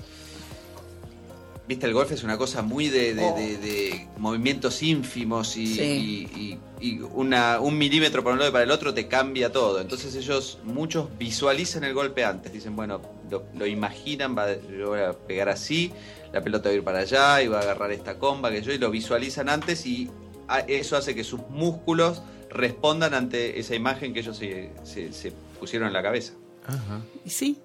[1.67, 5.81] Viste, el golf es una cosa muy de, de- de- de movimientos ínfimos y, Sí.
[5.81, 9.51] y- y- y una, un milímetro para un lado y para el otro te cambia
[9.51, 9.81] todo.
[9.81, 12.53] Entonces ellos, muchos visualizan el golpe antes.
[12.53, 15.91] Dicen, bueno, lo, lo imaginan, va, yo voy a pegar así,
[16.31, 18.71] la pelota va a ir para allá y va a agarrar esta comba que yo,
[18.71, 20.09] y lo visualizan antes y
[20.47, 22.21] a- eso hace que sus músculos
[22.57, 26.33] respondan ante esa imagen que ellos se, se- se pusieron en la cabeza.
[26.65, 27.01] Ajá.
[27.23, 27.59] Y sí,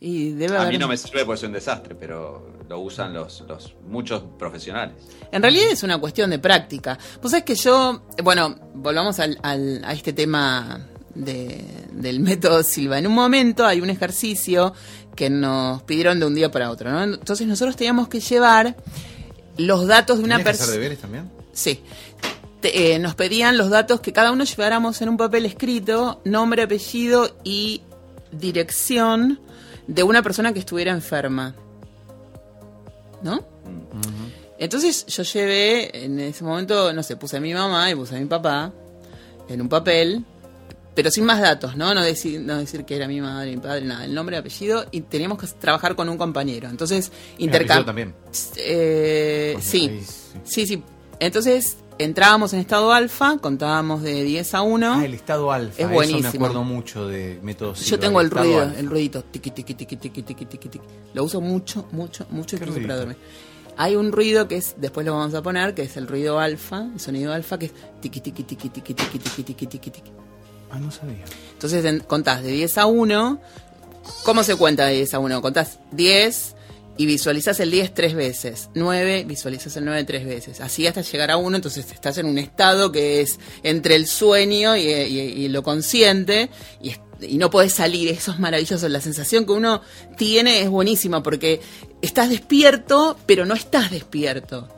[0.00, 3.42] y debe A mí no me sirve porque es un desastre, pero lo usan los,
[3.48, 4.94] los muchos profesionales.
[5.32, 6.98] En realidad es una cuestión de práctica.
[7.22, 12.98] Pues es que yo, bueno, volvamos al, al- a este tema de- del método Silva.
[12.98, 14.74] En un momento hay un ejercicio
[15.14, 17.02] que nos pidieron de un día para otro, ¿no?
[17.02, 18.76] Entonces nosotros teníamos que llevar
[19.56, 20.72] los datos de una ¿Tenías que hacer persona.
[20.74, 21.30] deberes también?
[21.52, 21.80] Sí.
[22.74, 27.36] Eh, nos pedían los datos que cada uno lleváramos en un papel escrito, nombre, apellido
[27.44, 27.82] y
[28.32, 29.40] dirección
[29.86, 31.54] de una persona que estuviera enferma.
[33.22, 33.44] ¿No?
[34.58, 38.18] Entonces yo llevé, en ese momento, no sé, puse a mi mamá y puse a
[38.18, 38.72] mi papá
[39.48, 40.24] en un papel,
[40.94, 41.92] pero sin más datos, ¿no?
[41.92, 45.02] No decir, no decir que era mi madre, mi padre, nada, el nombre, apellido, y
[45.02, 46.68] teníamos que trabajar con un compañero.
[46.68, 47.86] Entonces, apellido intercambiamos.
[47.86, 48.14] también.
[48.56, 50.00] Eh, sí.
[50.44, 50.82] Sí, sí.
[51.20, 54.92] Entonces entrábamos en estado alfa, contábamos de 10 a 1.
[55.00, 55.72] Ah, el estado alfa.
[55.74, 56.22] Es Eso buenísimo.
[56.22, 58.78] me acuerdo mucho de método Yo tengo el ruido, alfa.
[58.80, 59.22] el ruidito.
[59.24, 60.86] Tiqui, tiqui, tiqui, tiqui, tiqui, tiqui, tiqui.
[61.14, 63.16] Lo uso mucho, mucho, mucho ¿Qué incluso para dormir.
[63.78, 66.86] Hay un ruido que es, después lo vamos a poner, que es el ruido alfa,
[66.94, 70.10] el sonido alfa, que es tiqui, tiqui, tiqui, tiqui, tiqui, tiqui, tiqui, tiqui, tiqui.
[70.70, 71.24] Ah, no sabía.
[71.52, 73.40] Entonces en- contás de 10 a 1.
[74.24, 75.40] ¿Cómo se cuenta de 10 a 1?
[75.42, 76.55] Contás 10
[76.98, 78.68] y visualizás el 10 tres veces.
[78.74, 80.60] 9, visualizás el 9 tres veces.
[80.60, 84.76] Así hasta llegar a 1, entonces estás en un estado que es entre el sueño
[84.76, 86.48] y, y- y lo consciente
[86.82, 86.94] y,
[87.38, 88.08] no podés salir.
[88.08, 88.88] Eso es maravilloso.
[88.88, 89.80] La sensación que uno
[90.18, 91.60] tiene es buenísima porque
[92.02, 94.68] estás despierto, pero no estás despierto.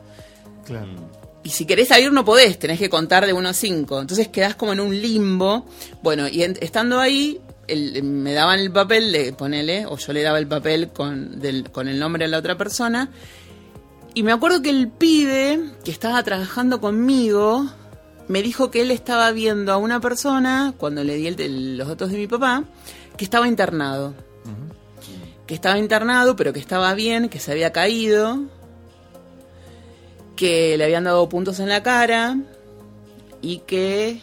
[0.65, 1.09] Claro.
[1.43, 4.01] Y si querés salir no podés, tenés que contar de 1 a 5.
[4.01, 5.65] Entonces quedás como en un limbo.
[6.03, 7.39] Bueno, y en- estando ahí,
[7.71, 11.69] el- me daban el papel, de ponele, o yo le daba el papel con, del-
[11.71, 13.09] con el nombre de la otra persona.
[14.13, 17.69] Y me acuerdo que el pibe que estaba trabajando conmigo
[18.27, 21.87] me dijo que él estaba viendo a una persona, cuando le di el- el- los
[21.87, 22.63] datos de mi papá,
[23.17, 24.13] que estaba internado.
[25.47, 28.39] Que estaba internado, pero que estaba bien, que se había caído
[30.35, 32.37] que le habían dado puntos en la cara
[33.41, 34.21] y que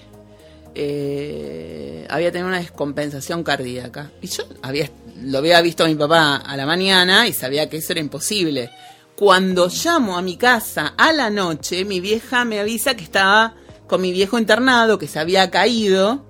[0.78, 4.10] eh, había tenido una descompensación cardíaca.
[4.20, 4.90] Y yo había,
[5.22, 8.70] lo había visto a mi papá a la mañana y sabía que eso era imposible.
[9.16, 13.54] Cuando llamo a mi casa a la noche, mi vieja me avisa que estaba
[13.86, 16.26] con mi viejo internado, que se había caído.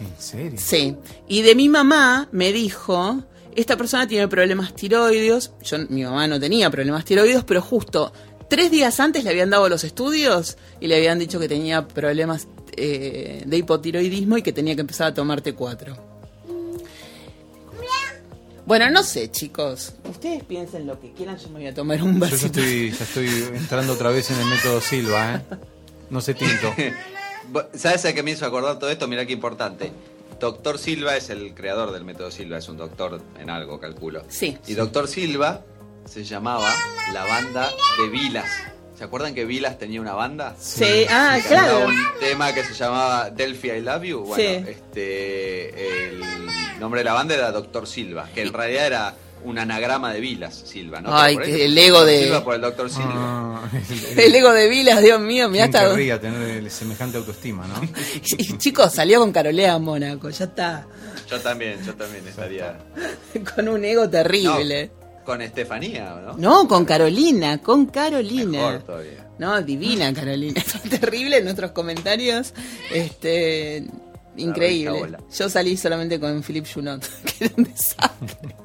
[0.00, 0.58] ¿En serio?
[0.58, 0.96] Sí.
[1.28, 3.22] Y de mi mamá me dijo,
[3.54, 5.50] esta persona tiene problemas tiroides.
[5.62, 8.10] Yo, mi mamá no tenía problemas tiroides, pero justo
[8.48, 12.48] tres días antes le habían dado los estudios y le habían dicho que tenía problemas
[12.80, 15.96] eh, de hipotiroidismo y que tenía que empezar a tomar T4.
[18.66, 19.94] Bueno, no sé, chicos.
[20.08, 22.60] Ustedes piensen lo que quieran, yo me voy a tomar un Yo ya vasito.
[22.60, 25.40] estoy, ya estoy entrando otra vez en el método Silva, ¿eh?
[26.10, 26.72] No sé tinto.
[27.74, 29.08] ¿Sabes a qué me hizo acordar todo esto?
[29.08, 29.90] Mirá qué importante.
[30.38, 34.22] Doctor Silva es el creador del método Silva, es un doctor en algo, calculo.
[34.28, 34.56] Sí.
[34.66, 35.62] Y Doctor Silva
[36.04, 36.72] se llamaba
[37.12, 37.68] la banda
[38.00, 38.48] de Vilas.
[39.00, 40.54] ¿Se acuerdan que Vilas tenía una banda?
[40.60, 41.86] Sí, ah, Que claro.
[41.86, 44.18] Un tema que se llamaba Delphi I Love You.
[44.26, 44.70] Bueno, Sí.
[44.70, 46.20] este, el
[46.78, 50.54] nombre de la banda era Doctor Silva, que en realidad era un anagrama de Vilas,
[50.66, 51.16] Silva, ¿no?
[51.18, 53.08] Ay, que el ego de- Silva por el doctor Silva.
[53.14, 57.16] Ah, el- El ego de Vilas, Dios mío, mira ¿Quién hasta querría tener el semejante
[57.16, 57.80] autoestima, ¿no?
[58.22, 60.86] Y, chicos, salió con Carolea Mónaco, ya está.
[61.26, 62.76] Yo también, yo también estaría.
[63.54, 64.90] Con un ego terrible.
[64.92, 64.99] No,
[65.30, 66.36] con Estefanía, ¿no?
[66.36, 68.50] No, con Carolina, con Carolina.
[68.50, 69.28] Mejor todavía.
[69.38, 70.60] No, divina Carolina.
[70.66, 72.52] Son terribles nuestros comentarios.
[72.92, 73.86] Este.
[74.36, 75.18] Increíble.
[75.32, 77.06] Yo salí solamente con Philip Junot,
[77.38, 78.56] que era un desastre.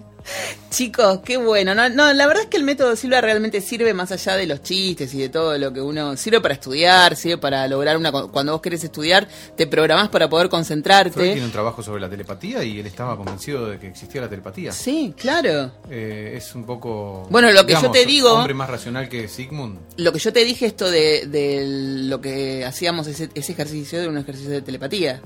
[0.69, 1.73] Chicos, qué bueno.
[1.75, 4.61] No, no, la verdad es que el método Silva realmente sirve más allá de los
[4.61, 8.51] chistes y de todo lo que uno sirve para estudiar, sirve para lograr una cuando
[8.53, 11.21] vos querés estudiar, te programás para poder Freud concentrarte.
[11.31, 14.71] tiene un trabajo sobre la telepatía y él estaba convencido de que existía la telepatía.
[14.71, 15.71] Sí, claro.
[15.89, 17.27] Eh, es un poco.
[17.29, 19.77] Bueno, lo que yo te digo- Hombre más racional que Sigmund.
[19.97, 21.63] Lo que yo te dije esto de, de
[22.07, 25.21] lo que hacíamos ese, ese ejercicio de un ejercicio de telepatía.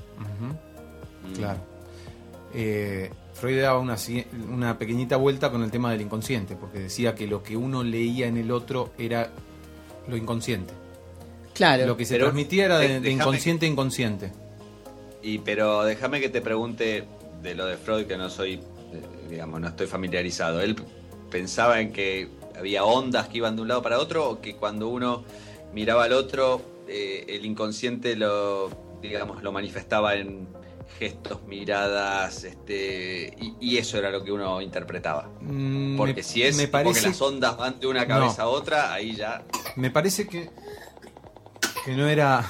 [1.36, 1.69] Claro.
[2.54, 7.42] Eh, Freud daba una, pequeñita vuelta con el tema del inconsciente, porque decía que lo
[7.42, 9.30] que uno leía en el otro era
[10.08, 10.74] lo inconsciente.
[11.54, 11.86] Claro.
[11.86, 14.32] Lo que se Pero, transmitía era de, inconsciente a inconsciente.
[15.22, 17.04] Y pero déjame que te pregunte
[17.42, 18.60] de lo de Freud que no soy, eh,
[19.28, 20.60] digamos, no estoy familiarizado.
[20.60, 20.76] Él
[21.30, 24.88] pensaba en que había ondas que iban de un lado para otro o que cuando
[24.88, 25.24] uno
[25.72, 30.48] miraba al otro eh, el inconsciente lo, digamos, lo manifestaba en
[30.98, 35.28] gestos, miradas, este, y, y eso era lo que uno interpretaba.
[35.40, 38.42] Mm, Porque me- si es me tipo que parece, las ondas van de una cabeza
[38.42, 38.48] No.
[38.48, 39.42] a otra, ahí ya.
[39.76, 40.50] me parece que,
[41.84, 42.44] que no era.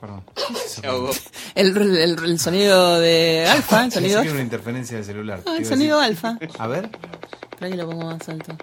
[0.00, 0.24] Perdón.
[1.54, 5.40] El, el- el sonido de alfa, el sonido que era una interferencia del celular.
[5.46, 6.38] Ah, el sonido decir- alfa.
[6.58, 6.90] A ver.
[7.52, 8.56] Espera que lo pongo más alto.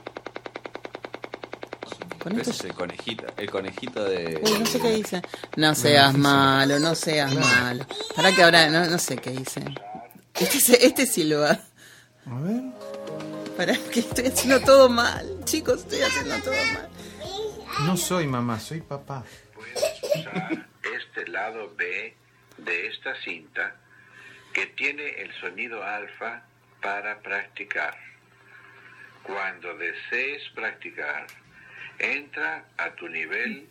[2.39, 4.39] Ese es el conejito, el conejito de.
[4.43, 5.21] Uy, no sé qué dice.
[5.57, 7.85] No seas malo, no seas malo.
[8.15, 9.63] Para que ahora, no, no sé qué dice.
[10.33, 11.59] Este, es- este Silva.
[12.25, 12.61] A ver.
[13.57, 15.27] Para que estoy haciendo todo mal.
[15.45, 16.89] Chicos, estoy haciendo todo mal.
[17.85, 19.23] No soy mamá, soy papá.
[19.53, 22.15] puedes usar este lado B
[22.57, 23.75] de esta cinta
[24.53, 26.43] que tiene el sonido alfa
[26.81, 27.95] para practicar.
[29.23, 31.25] Cuando desees practicar,
[31.99, 33.67] entra a tu nivel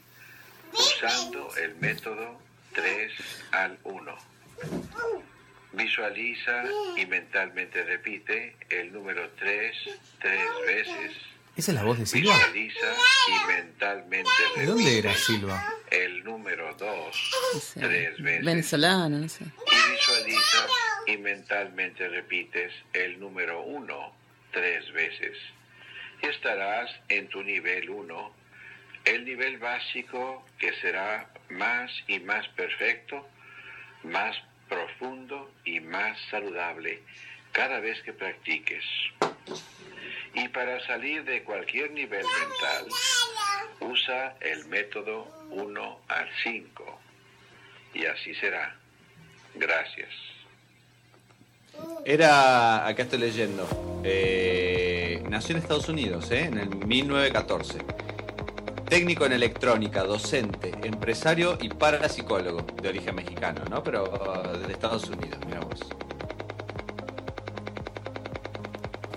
[0.72, 2.40] usando el método
[2.74, 3.12] 3
[3.52, 4.16] al 1.
[5.72, 6.64] Visualiza
[6.96, 9.74] y mentalmente repite el número 3
[10.20, 11.12] tres veces.
[11.56, 12.34] ¿Esa es la voz de Silva?
[12.36, 12.94] Visualiza
[13.28, 15.66] y mentalmente ¿De dónde repite era Silva?
[15.90, 19.44] el número 2 Dice, tres veces Venezolano, no sé.
[19.44, 20.70] y visualizas
[21.06, 24.12] y mentalmente repites el número 1
[24.52, 25.36] tres veces.
[26.22, 28.34] Estarás en tu nivel 1,
[29.04, 33.28] el nivel básico que será más y más perfecto,
[34.04, 34.36] más
[34.68, 37.02] profundo y más saludable
[37.52, 38.84] cada vez que practiques.
[40.34, 42.86] Y para salir de cualquier nivel mental,
[43.80, 47.00] usa el método 1 al 5.
[47.94, 48.74] Y así será.
[49.54, 50.31] Gracias.
[52.04, 53.66] Era, acá estoy leyendo,
[54.04, 56.44] eh, nació en Estados Unidos, ¿eh?
[56.46, 57.78] en el 1914.
[58.88, 63.82] Técnico en electrónica, docente, empresario y parapsicólogo, de origen mexicano, ¿no?
[63.82, 65.80] Pero uh, de Estados Unidos, mira vos.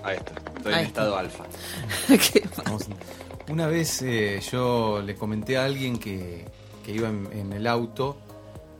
[0.02, 1.02] Ahí está, estoy Ahí en está.
[1.02, 1.44] estado alfa.
[3.48, 6.44] Una vez eh, yo le comenté a alguien que,
[6.84, 8.16] que iba en, en el auto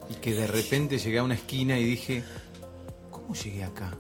[0.09, 2.25] y que de repente llegué a una esquina y dije,
[3.27, 3.97] ¿cómo llegué acá?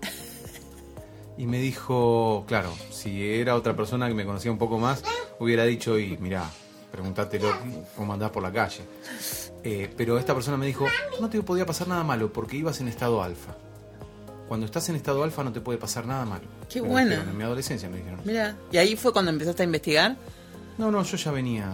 [1.38, 5.02] Y me dijo, claro, si era otra persona que me conocía un poco más,
[5.38, 6.44] hubiera dicho, y mirá,
[6.90, 7.48] pregúntatelo
[7.96, 8.80] cómo andás por la calle.
[9.62, 10.86] Eh, pero esta persona me dijo,
[11.20, 13.54] no te podía pasar nada malo porque ibas en estado alfa.
[14.48, 16.44] Cuando estás en estado alfa no te puede pasar nada malo.
[16.70, 18.20] Qué Me dijeron En mi adolescencia me dijeron.
[18.24, 20.16] Mira, y ahí fue cuando empezaste a investigar.
[20.78, 21.68] No, no, yo ya venía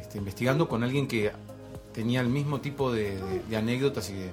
[0.00, 1.32] este, investigando con alguien que
[1.92, 4.30] tenía el mismo tipo de, de- de anécdotas y de,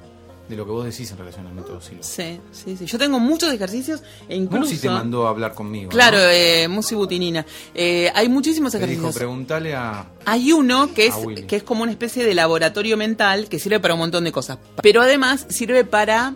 [0.48, 2.04] de lo que vos decís en relación al método Silva.
[2.04, 2.86] Sí, sí, sí.
[2.86, 4.66] Yo tengo muchos ejercicios e incluso.
[4.66, 5.90] Musi te mandó a hablar conmigo.
[5.90, 6.24] Claro, ¿no?
[6.30, 7.46] eh, Musi Butinina.
[7.74, 9.16] Eh, hay muchísimos Te dijo, ejercicios.
[9.16, 10.06] preguntale a...
[10.26, 11.16] Hay uno que es,
[11.48, 14.60] que es como una especie de laboratorio mental que sirve para un montón de cosas.
[14.82, 16.36] Pero además sirve para,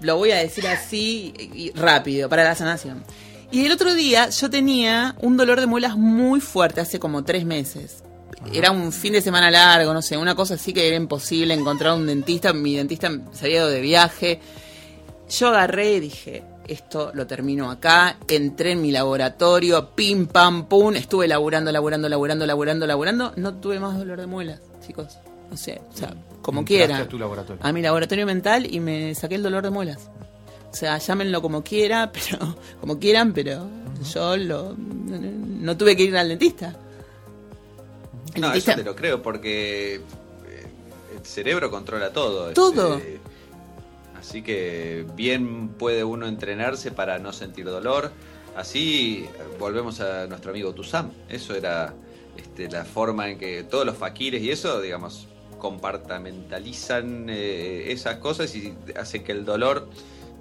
[0.00, 3.04] lo voy a decir así rápido, para la sanación.
[3.50, 7.44] Y el otro día yo tenía un dolor de muelas muy fuerte, hace como tres
[7.44, 8.02] meses.
[8.52, 11.94] Era un fin de semana largo, no sé, una cosa así que era imposible encontrar
[11.94, 12.52] un dentista.
[12.52, 14.40] Mi dentista se había ido de viaje.
[15.28, 20.94] Yo agarré y dije, esto lo termino acá, entré en mi laboratorio, pim, pam, pum,
[20.94, 25.18] estuve laburando, laburando, laburando, laburando, laburando, no tuve más dolor de muelas, chicos.
[25.50, 26.98] No sé, o sea, como Entraste quiera.
[26.98, 27.64] a tu laboratorio.
[27.64, 30.10] A mi laboratorio mental y me saqué el dolor de muelas.
[30.72, 33.68] O sea, llámenlo como quiera, pero como quieran, pero
[34.12, 36.74] yo lo no, no tuve que ir al dentista.
[38.36, 40.00] No, eso te lo creo porque eh,
[41.16, 42.52] el cerebro controla todo.
[42.52, 42.96] Todo.
[42.96, 43.20] este,
[44.18, 48.10] así que bien puede uno entrenarse para no sentir dolor.
[48.56, 51.10] Así eh, volvemos a nuestro amigo Tusam.
[51.28, 51.94] Eso era
[52.36, 58.54] este, la forma en que todos los faquires y eso, digamos, compartamentalizan eh, esas cosas
[58.54, 59.88] y hacen que el dolor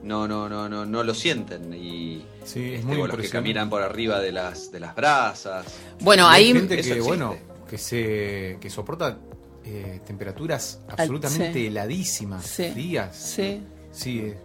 [0.03, 1.73] no, no, no, no, no lo sienten.
[1.73, 5.65] Y Sí, es este, muy los que caminan por arriba de las, de las brasas.
[6.01, 7.01] Bueno, Y hay ahí gente que, existe.
[7.01, 7.37] bueno,
[7.73, 9.17] que se que soporta
[9.65, 11.65] eh, temperaturas absolutamente sí.
[11.67, 12.69] heladísimas, Sí.
[12.71, 13.15] frías.
[13.17, 13.63] sí.
[13.91, 14.37] Sí, eh,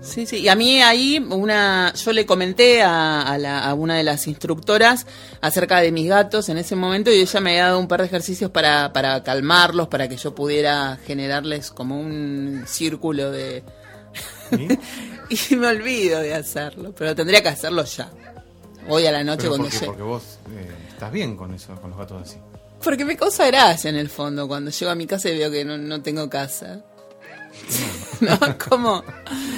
[0.00, 3.96] Sí, sí, y a mí ahí una, yo le comenté a, a la- a una
[3.96, 5.06] de las instructoras
[5.40, 8.06] acerca de mis gatos en ese momento y ella me había dado un par de
[8.06, 13.64] ejercicios para, para calmarlos, para que yo pudiera generarles como un círculo de...
[14.50, 14.68] ¿sí?
[15.50, 18.10] Y me olvido de hacerlo, pero tendría que hacerlo ya.
[18.88, 19.78] Hoy a la noche Pero cuando ¿por qué?
[19.78, 19.86] llegue.
[19.86, 22.36] Porque vos eh, estás bien con eso, con los gatos así.
[22.82, 25.64] Porque me causa gracia en el fondo cuando llego a mi casa y veo que
[25.64, 26.80] no, no tengo casa.
[28.20, 28.38] ¿No?
[28.68, 29.02] Como.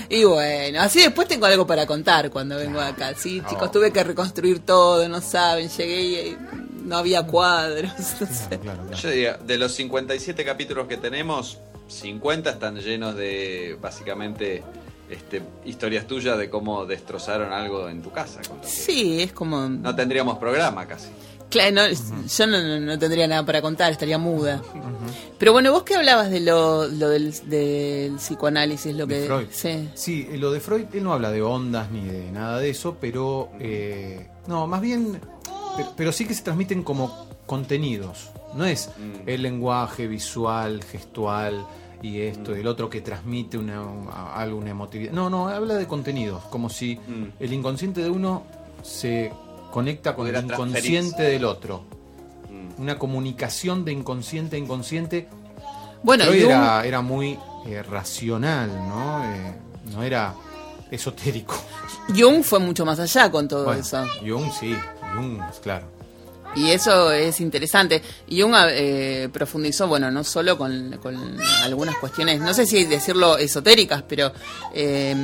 [0.08, 3.14] Y bueno, así después tengo algo para contar cuando vengo acá.
[3.14, 6.36] Sí, chicos, tuve que reconstruir todo, no saben, llegué y
[6.84, 7.92] no había cuadros.
[8.20, 8.48] no sé.
[8.48, 8.96] Claro, claro, claro.
[8.96, 14.62] Yo diría, de los 57 capítulos que tenemos, 50 están llenos de básicamente
[15.10, 18.40] este, historias tuyas de cómo destrozaron algo en tu casa.
[18.48, 19.68] con que Sí, es como.
[19.68, 21.08] No tendríamos programa casi.
[21.50, 24.62] Claro, no, yo no, no- no tendría nada para contar, estaría muda.
[25.38, 29.26] Pero bueno, vos que hablabas de lo, lo del, del psicoanálisis, lo De que.
[29.26, 29.46] Freud.
[29.50, 29.88] Sí.
[29.94, 32.96] Sí, eh, lo de Freud, él no habla de ondas ni de nada de eso,
[33.00, 35.20] pero eh, no, más bien,
[35.76, 38.30] pero, pero sí que se transmiten como contenidos.
[38.54, 39.28] No es Mm.
[39.28, 41.66] el lenguaje visual, gestual
[42.02, 45.12] y esto y el otro que transmite una, a- algo, una emotividad.
[45.12, 47.24] No, no, habla de contenidos, como si Mm.
[47.40, 48.44] el inconsciente de uno
[48.82, 49.32] se
[49.70, 51.84] conecta con el inconsciente del otro.
[52.48, 52.80] Mm.
[52.82, 55.28] Una comunicación de inconsciente a inconsciente
[56.02, 59.24] Bueno, Freud y un- era, era muy eh, racional, ¿no?
[59.24, 59.54] Eh,
[59.92, 60.34] no era
[60.90, 61.54] esotérico.
[62.16, 64.04] Jung fue mucho más allá con todo Bueno, eso.
[64.26, 64.74] Jung sí,
[65.14, 65.86] Jung, claro.
[66.56, 68.02] Y eso es interesante.
[68.26, 71.16] Y Jung eh, profundizó, bueno, no solo con, con
[71.62, 74.32] algunas cuestiones, no sé si decirlo esotéricas, pero
[74.74, 75.14] eh,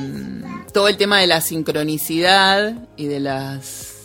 [0.73, 3.96] todo el tema de la sincronicidad y de las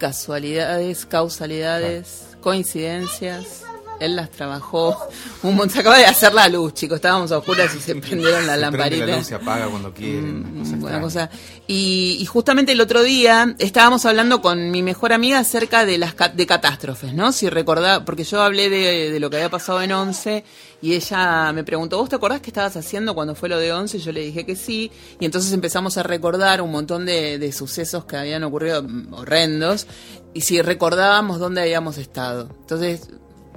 [0.00, 3.62] casualidades, causalidades, coincidencias.
[4.00, 4.96] Él las trabajó
[5.42, 5.74] un montón.
[5.74, 6.96] Se acaba de hacer la luz, chicos.
[6.96, 9.06] Estábamos a oscuras y se prendieron las lamparitas.
[9.06, 10.40] La luz se apaga cuando quieren.
[10.40, 11.00] Mm, cosa extraña.
[11.02, 11.30] cosa.
[11.66, 16.14] Y, y justamente el otro día estábamos hablando con mi mejor amiga acerca de las
[16.34, 17.30] de catástrofes, ¿no?
[17.32, 20.44] Si recordaba, porque yo hablé de, de lo que había pasado en 11
[20.82, 23.98] y ella me preguntó, ¿vos te acordás qué estabas haciendo cuando fue lo de 11?
[23.98, 24.90] Yo le dije que sí.
[25.18, 29.86] Y entonces empezamos a recordar un montón de, de sucesos que habían ocurrido mm, horrendos
[30.32, 32.48] y si recordábamos dónde habíamos estado.
[32.60, 33.08] Entonces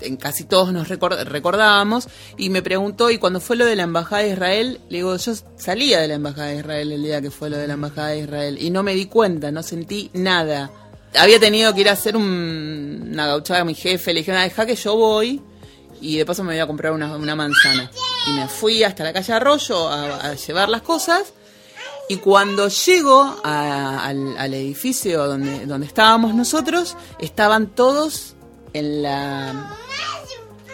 [0.01, 3.83] en casi todos nos record- recordábamos, y me preguntó, ¿y cuando fue lo de la
[3.83, 4.81] Embajada de Israel?
[4.89, 7.67] Le digo, yo salía de la Embajada de Israel el día que fue lo de
[7.67, 10.71] la Embajada de Israel, y no me di cuenta, no sentí nada.
[11.15, 14.41] Había tenido que ir a hacer un- una gauchada a mi jefe, le dije, "Ah,
[14.43, 15.41] deja que yo voy,
[16.03, 17.89] y de paso me voy a comprar una, una manzana.
[18.27, 21.33] Y me fui hasta la calle Arroyo a, a llevar las cosas,
[22.09, 28.35] y cuando llego a- al, al edificio donde, donde estábamos nosotros, estaban todos
[28.73, 29.69] en la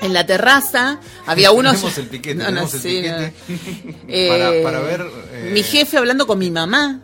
[0.01, 0.99] en la terraza.
[1.27, 1.73] Había unos.
[1.75, 3.33] Tenemos el piquete, No, no, tenemos el sí, piquete.
[3.47, 3.95] no.
[4.07, 7.01] Eh, Para- para ver, eh, Mi jefe hablando con mi mamá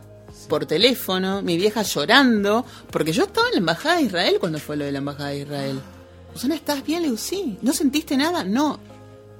[0.50, 4.78] por teléfono, mi vieja llorando, porque yo estaba en la embajada de Israel cuando fue
[4.78, 5.80] lo de la embajada de Israel.
[6.36, 7.02] Susana, ¿estás bien?
[7.02, 7.58] Le digo, sí.
[7.62, 8.44] ¿No sentiste nada?
[8.44, 8.78] No.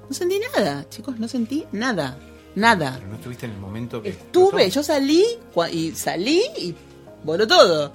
[0.08, 2.18] No sentí nada, chicos, no sentí nada.
[2.54, 2.94] Nada.
[2.96, 4.08] Pero no estuviste en el momento que.
[4.08, 4.74] Estuve, explotó.
[4.74, 5.24] yo salí
[5.72, 6.74] y salí y
[7.22, 7.92] voló todo.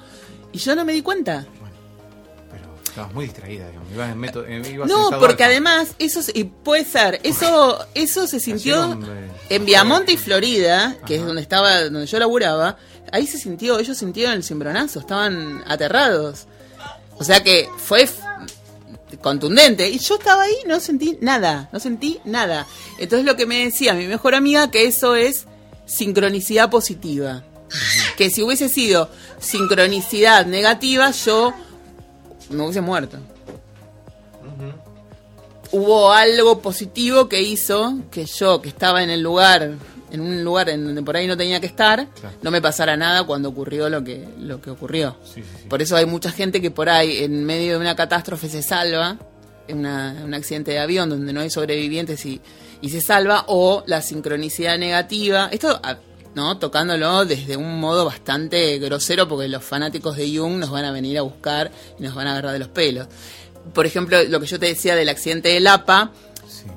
[0.51, 1.47] Y yo no me di cuenta.
[1.59, 1.75] Bueno,
[2.51, 3.91] pero estabas muy distraída, digamos.
[3.91, 8.27] Ibas en método, eh, ibas No, porque además, eso se- y puede ser, eso, eso
[8.27, 12.77] se sintió eh, en Viamonte y Florida, que es donde estaba, donde yo laburaba,
[13.11, 16.45] ahí se sintió, ellos sintieron el cimbronazo, estaban aterrados.
[17.17, 18.07] O sea que fue
[19.21, 19.89] contundente.
[19.89, 22.67] Y yo estaba ahí, no sentí nada, no sentí nada.
[22.97, 25.45] Entonces lo que me decía mi mejor amiga, que eso es
[25.85, 27.43] sincronicidad positiva.
[28.17, 29.09] Que si hubiese sido
[29.39, 31.53] sincronicidad negativa, yo
[32.49, 33.17] me hubiese muerto.
[35.71, 39.77] Hubo algo positivo que hizo que yo, que estaba en el lugar,
[40.11, 42.35] en un lugar en donde por ahí no tenía que estar, Claro.
[42.41, 45.17] no me pasara nada cuando ocurrió lo que, lo que ocurrió.
[45.23, 45.67] Sí, sí, sí.
[45.69, 49.17] Por eso hay mucha gente que por ahí, en medio de una catástrofe, se salva,
[49.67, 52.41] en una- un accidente de avión donde no hay sobrevivientes y,
[52.81, 55.49] y se salva, o la sincronicidad negativa.
[55.51, 55.79] Esto
[56.33, 56.57] ¿no?
[56.57, 61.17] Tocándolo desde un modo bastante grosero porque los fanáticos de Jung nos van a venir
[61.17, 63.07] a buscar y nos van a agarrar de los pelos.
[63.73, 66.11] Por ejemplo, lo que yo te decía del accidente de Lapa,
[66.47, 66.67] Sí.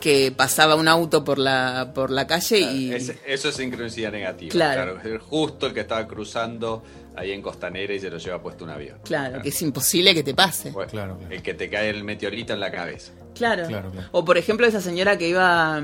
[0.00, 2.92] Que pasaba un auto por la, por la calle y...
[2.92, 4.50] Es- eso es sincronicidad negativa.
[4.50, 4.98] Claro.
[5.00, 5.20] Claro.
[5.20, 6.82] Justo el que estaba cruzando
[7.16, 8.98] ahí en Costanera y se lo lleva puesto un avión.
[9.04, 10.70] Claro, que es imposible que te pase.
[10.70, 11.32] Bueno, Claro, claro.
[11.34, 13.12] El que te cae el meteorito en la cabeza.
[13.34, 13.66] Claro.
[13.68, 14.08] Claro, claro.
[14.12, 15.80] O por ejemplo esa señora que iba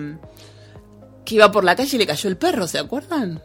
[1.24, 3.42] que iba por la calle y le cayó el perro, ¿se acuerdan?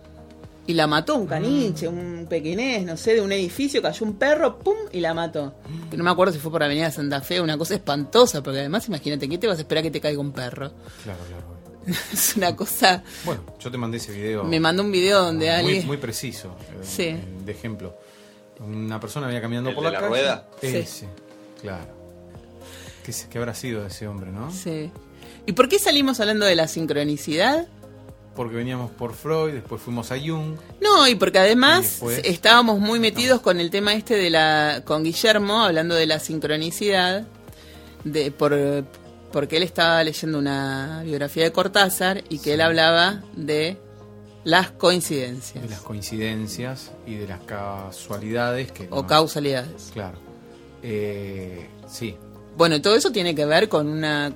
[0.68, 4.60] Y la mató un caniche, un pequinés, no sé, de un edificio, cayó un perro,
[4.60, 4.76] ¡pum!
[4.92, 5.56] y la mató.
[5.90, 8.88] Que No me acuerdo si fue por Avenida Santa Fe, una cosa espantosa, porque además
[8.88, 10.72] imagínate, ¿qué te vas a esperar que te caiga un perro?
[11.04, 11.52] Claro, claro.
[12.14, 13.04] es una cosa...
[13.26, 14.44] Bueno, yo te mandé ese video.
[14.44, 15.88] Me mandó un video donde muy, alguien...
[15.88, 16.56] muy preciso.
[16.70, 17.04] eh, Sí.
[17.06, 17.98] eh, De ejemplo.
[18.60, 20.10] Una persona venía caminando ¿El por de la, la calle.
[20.22, 20.48] rueda?
[20.62, 20.68] Sí.
[20.68, 21.08] Ese,
[21.60, 21.86] claro.
[23.04, 24.52] ¿Qué, qué habrá sido de ese hombre, no?
[24.52, 24.92] Sí.
[25.48, 27.68] ¿Y por qué salimos hablando de la sincronicidad?
[28.36, 30.56] Porque veníamos por Freud, después fuimos a Jung.
[30.82, 34.84] No, y porque Y además después- estábamos muy metidos con el tema este de la
[34.86, 37.28] con Guillermo hablando de la sincronicidad
[38.06, 38.56] de por
[39.34, 43.78] porque él estaba leyendo una biografía de Cortázar y que él hablaba de
[44.44, 49.92] las coincidencias de las coincidencias y de las casualidades que o no- causalidades.
[49.94, 50.18] Claro.
[50.84, 52.16] Eh, sí,
[52.58, 54.34] Bueno, todo eso tiene que ver con una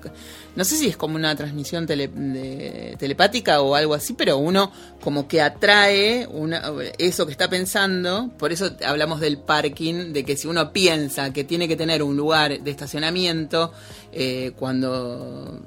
[0.56, 5.42] no sé si es como una transmisión telepática o algo así, pero uno como que
[5.42, 6.64] atrae una,
[6.98, 8.32] eso que está pensando.
[8.38, 12.16] Por eso hablamos del parking, de que si uno piensa que tiene que tener un
[12.16, 13.74] lugar de estacionamiento,
[14.14, 15.60] eh, cuando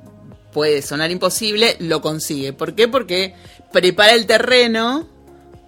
[0.52, 2.54] puede sonar imposible, lo consigue.
[2.54, 2.88] ¿Por qué?
[2.88, 3.34] Porque
[3.70, 5.06] prepara el terreno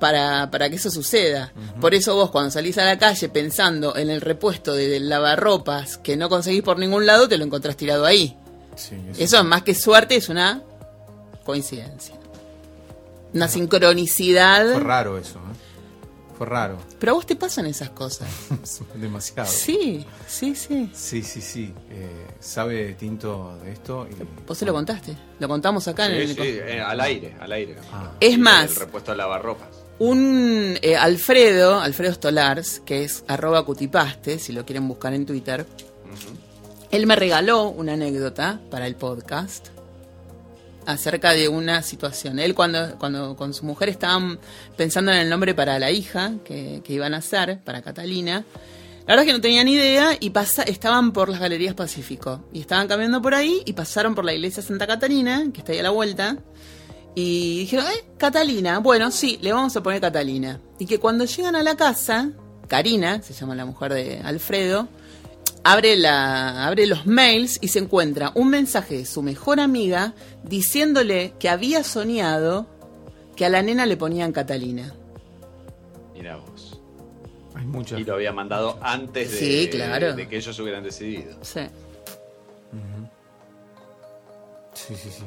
[0.01, 1.53] para, para que eso suceda.
[1.81, 5.99] Por eso vos cuando salís a la calle pensando en el repuesto de, de lavarropas
[5.99, 8.37] que no conseguís por ningún lado, te lo encontrás tirado ahí.
[8.75, 8.97] sí.
[9.19, 10.63] Eso es más que suerte, es una
[11.45, 12.17] coincidencia.
[13.33, 14.73] Una sincronicidad.
[14.73, 16.37] Fue raro eso, ¿eh?
[16.37, 16.79] Fue raro.
[16.99, 18.27] Pero a vos te pasan esas cosas.
[18.95, 19.47] Demasiado.
[19.49, 20.91] Sí, sí, sí.
[20.95, 21.75] Sí, sí, sí.
[21.91, 24.09] Eh, sabe Tinto de esto.
[24.11, 24.15] Y,
[24.47, 25.15] Vos se lo contaste.
[25.39, 26.29] Lo contamos acá en el...
[26.29, 27.77] sí, eh, al aire, al aire.
[27.93, 28.13] Ah.
[28.19, 29.69] Es Y más- El repuesto de lavarropas.
[30.01, 35.67] Un eh, Alfredo, Alfredo Stolars, que es arroba cutipaste, si lo quieren buscar en Twitter,
[36.91, 39.69] él me regaló una anécdota para el podcast
[40.87, 42.39] acerca de una situación.
[42.39, 44.39] Él cuando, cuando con su mujer estaban
[44.75, 48.47] pensando en el nombre para la hija que, que iban a hacer, para Catalina,
[49.01, 52.45] la verdad es que no tenían idea y pasa, estaban por las Galerías Pacífico.
[52.55, 55.79] Y estaban caminando por ahí y pasaron por la iglesia Santa Catalina, que está ahí
[55.79, 56.39] a la vuelta.
[57.15, 60.61] Y dijeron, eh, Catalina, bueno, sí, le vamos a poner Catalina.
[60.79, 62.31] Y que cuando llegan a la casa,
[62.69, 64.89] Karina, se llama la mujer de Alfredo,
[65.65, 71.35] abre, la, abre los mails y se encuentra un mensaje de su mejor amiga diciéndole
[71.39, 72.67] que había soñado
[73.37, 74.95] que a la nena le ponían Catalina.
[76.15, 76.81] Mira vos.
[77.57, 77.99] Hay muchas.
[77.99, 80.15] Y lo había mandado antes de, Sí, claro.
[80.15, 81.37] de que ellos hubieran decidido.
[81.43, 81.61] Sí.
[84.75, 85.25] Sí, sí, sí.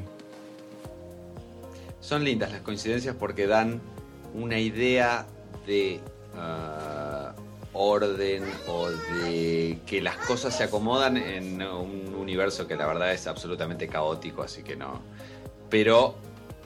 [2.04, 3.80] Son lindas las coincidencias porque dan
[4.34, 5.26] una idea
[5.66, 6.01] de
[6.36, 7.34] ah,
[7.72, 13.26] orden o de que las cosas se acomodan en un universo que la verdad es
[13.26, 15.01] absolutamente caótico, así que no.
[15.70, 16.16] Pero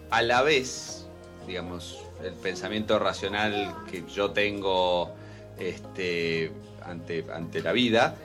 [0.09, 1.05] a la vez,
[1.45, 5.13] digamos, el pensamiento racional que yo tengo
[5.59, 6.51] este,
[6.83, 8.15] ante, ante la vida,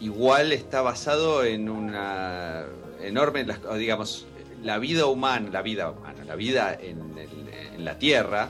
[0.00, 2.66] igual está basado en una
[3.00, 3.44] enorme,
[3.76, 4.28] digamos,
[4.62, 7.12] la vida humana, la vida humana, la vida en,
[7.84, 8.48] la Tierra,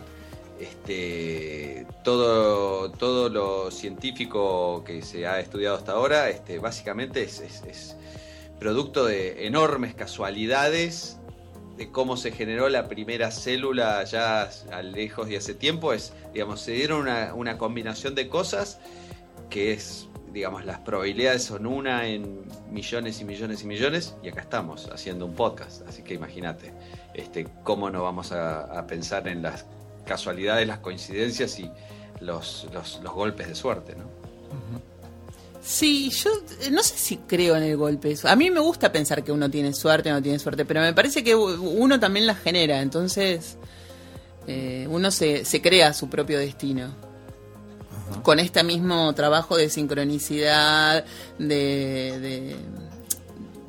[0.61, 7.63] este, todo, todo lo científico que se ha estudiado hasta ahora, este, básicamente es, es-
[7.65, 7.97] es
[8.59, 11.19] producto de enormes casualidades
[11.77, 16.61] de cómo se generó la primera célula ya a lejos de hace tiempo, es, digamos,
[16.61, 18.79] se dieron una, una combinación de cosas
[19.51, 24.41] que es, digamos, las probabilidades son una en millones y millones y millones, y acá
[24.41, 26.73] estamos haciendo un podcast, así que imagínate,
[27.15, 29.67] este, cómo no vamos a, pensar en las
[30.07, 31.71] casualidades, las coincidencias y
[32.21, 34.05] los, los, golpes de suerte, ¿no?
[35.63, 36.31] Sí, yo
[36.63, 38.17] eh, no sé si creo en el golpe.
[38.25, 40.93] A mí me gusta pensar que uno tiene suerte o no tiene suerte, pero me
[40.93, 43.57] parece que uno también la genera, entonces
[44.49, 47.12] eh, uno se, se crea su propio destino.
[48.23, 51.05] Con este mismo trabajo de sincronicidad,
[51.39, 52.57] de,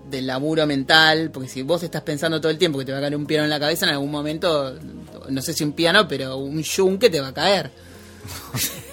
[0.09, 3.01] de, laburo mental, porque si vos estás pensando todo el tiempo que te va a
[3.01, 4.77] caer un piano en la cabeza, en algún momento,
[5.29, 7.71] no sé si un piano, pero un yunque te va a caer.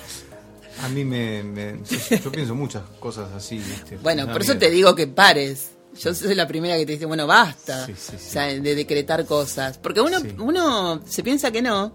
[0.83, 3.99] A mí me, me- yo, yo pienso muchas cosas así, ¿viste?
[3.99, 5.73] Bueno, por eso te digo que pares.
[6.01, 7.85] Yo soy la primera que te dice, bueno, basta.
[7.85, 8.27] Sí, sí, sí.
[8.29, 9.77] O sea, de decretar cosas.
[9.77, 11.93] Porque uno, uno se piensa que no,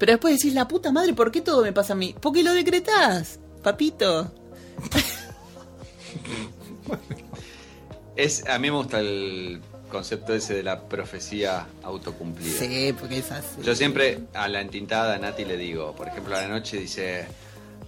[0.00, 2.16] Pero después decís, la puta madre, ¿por qué todo me pasa a mí?
[2.18, 4.32] Porque lo decretás, papito.
[8.16, 12.58] Es, a mí me gusta el concepto ese de la profecía autocumplida.
[12.58, 13.62] Sí, porque es así.
[13.62, 17.26] Yo siempre a la entintada Nati le digo, por ejemplo, a la noche dice,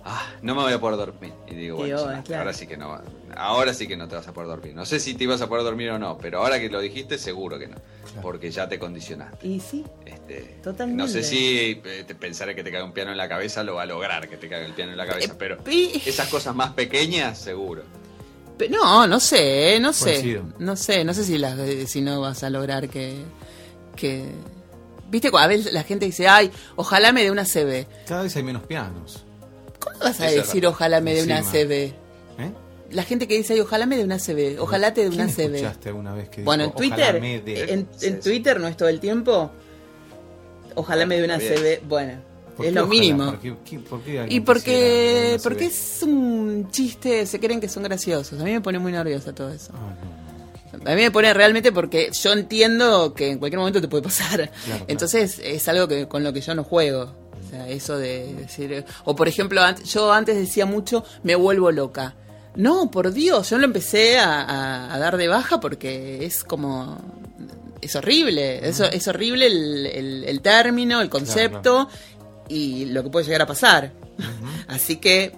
[0.04, 1.32] ah, no me voy a poder dormir.
[1.48, 2.42] Y digo, bueno, claro.
[2.42, 3.02] ahora sí que no, va-
[3.36, 4.74] ahora sí que no te vas a poder dormir.
[4.74, 7.18] No sé si te ibas a poder dormir o no, pero ahora que lo dijiste,
[7.18, 7.76] seguro que no,
[8.20, 9.46] porque ya te condicionaste.
[9.46, 11.02] Y sí, Este, Totalmente.
[11.02, 13.74] No sé si eh, te pensar que te caiga un piano en la cabeza lo
[13.76, 16.28] va a lograr que te caiga el piano en la cabeza, Eh, pero pi- esas
[16.28, 17.82] cosas más pequeñas, seguro.
[18.70, 20.12] No, no sé, no sé.
[20.12, 20.44] Coincido.
[20.60, 23.16] No sé, no sé si, las, eh, si no vas a lograr que,
[23.96, 24.26] que...
[25.08, 27.86] Viste, a veces la gente dice, ay, ojalá me dé una CB.
[28.06, 29.24] Cada vez hay menos pianos.
[29.82, 31.42] ¿Cómo vas a decir ojalá me dé una.
[31.42, 31.72] CB?
[31.72, 31.92] ¿Eh?
[32.90, 35.54] La gente que dice, ojalá me dé una CB, ojalá te dé una ¿Quién CB.
[35.56, 37.72] escuchaste alguna vez que Bueno, en dijo, "Ojalá Twitter, me dé"?
[37.72, 38.20] en, en.
[38.20, 39.50] Twitter no es todo el tiempo.
[40.74, 41.80] Ojalá me dé una CB.
[41.88, 42.14] Bueno,
[42.56, 42.90] ¿Por es lo ojalá?
[43.00, 43.24] mínimo.
[43.26, 47.82] ¿Por qué- qué- por qué Y porque, porque es un chiste, se creen que son
[47.82, 48.38] graciosos.
[48.40, 49.72] A mí me pone muy nerviosa todo eso.
[49.74, 50.21] Ah, no.
[50.84, 54.50] A mí me pone realmente porque yo entiendo que en cualquier momento te puede pasar.
[54.64, 54.84] claro.
[54.88, 57.14] Entonces es algo que con lo que yo no juego.
[57.44, 58.84] O sea, eso de decir...
[59.04, 62.14] O por ejemplo, yo antes decía mucho, me vuelvo loca.
[62.56, 66.98] No, por Dios, yo lo empecé a, a- a dar de baja porque es como...
[67.80, 71.88] Es horrible, eso, es horrible el, el- el término, el concepto
[72.48, 73.92] y lo que puede llegar a pasar.
[74.68, 75.32] Así que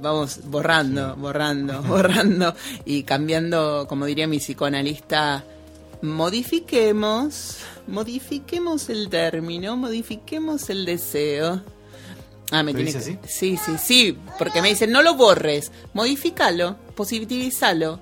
[0.00, 5.44] vamos borrando, borrando, borrando y cambiando, como diría mi psicoanalista,
[6.02, 11.62] modifiquemos, modifiquemos el término, modifiquemos el deseo.
[12.50, 13.00] Ah, me ¿Lo tiene que...
[13.28, 18.00] Sí, sí, sí, porque me dicen, no lo borres, modifícalo, positivízalo.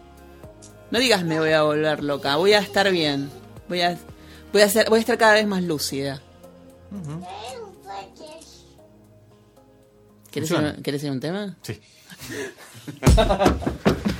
[0.90, 3.30] No digas me voy a volver loca, voy a estar bien.
[3.68, 3.98] Voy a
[4.52, 6.22] voy a ser, voy a estar cada vez más lúcida.
[10.40, 10.78] ¿Quieres, ir, Funciona.
[10.78, 11.56] a- ¿Quieres ir a un tema?
[11.62, 11.80] Sí.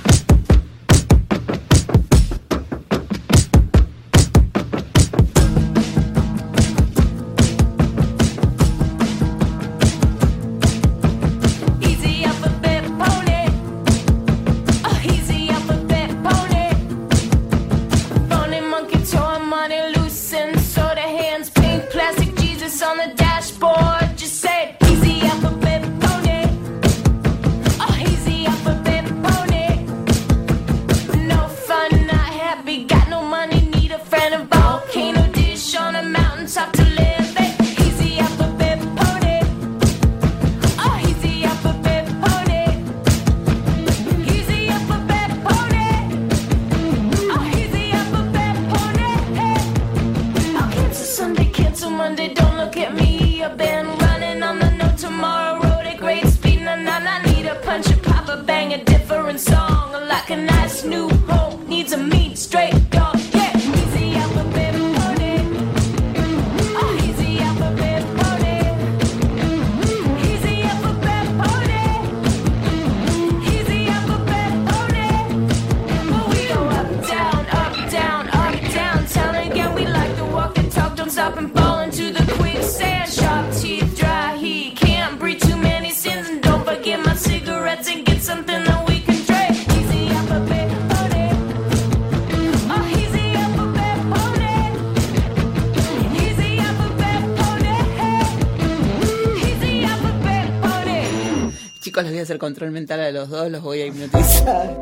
[102.39, 104.77] Control mental a los dos, los voy a hipnotizar.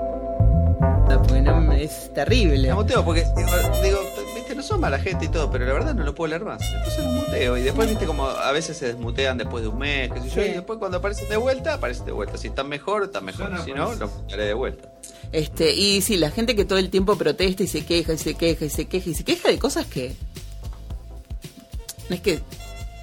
[1.09, 2.67] No, porque no es terrible.
[2.67, 3.49] La muteo porque, digo,
[3.81, 3.99] digo,
[4.35, 6.61] viste, no son mala gente y todo, pero la verdad no lo puedo leer más.
[6.61, 7.57] Entonces los muteo.
[7.57, 10.33] Y después, viste, como a veces se desmutean después de un mes, qué sé yo.
[10.43, 10.49] Sí.
[10.49, 12.37] Y después cuando aparecen de vuelta, aparecen de vuelta.
[12.37, 13.51] Si están mejor, están mejor.
[13.63, 14.89] Si no, los mutearé de vuelta.
[15.31, 18.35] Este, y sí, la gente que todo el tiempo protesta y se queja y se
[18.35, 20.13] queja y se queja y se queja de cosas que.
[22.09, 22.39] No es que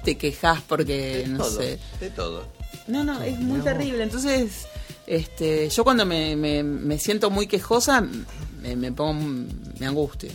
[0.03, 1.51] te quejas porque, De no todo.
[1.59, 1.79] sé.
[1.99, 2.43] De todo.
[2.87, 4.03] No, no, es muy terrible.
[4.03, 4.67] Entonces,
[5.07, 8.01] este, yo cuando me, me, me siento muy quejosa,
[8.61, 9.47] me, me pongo,
[9.79, 10.29] me angustio.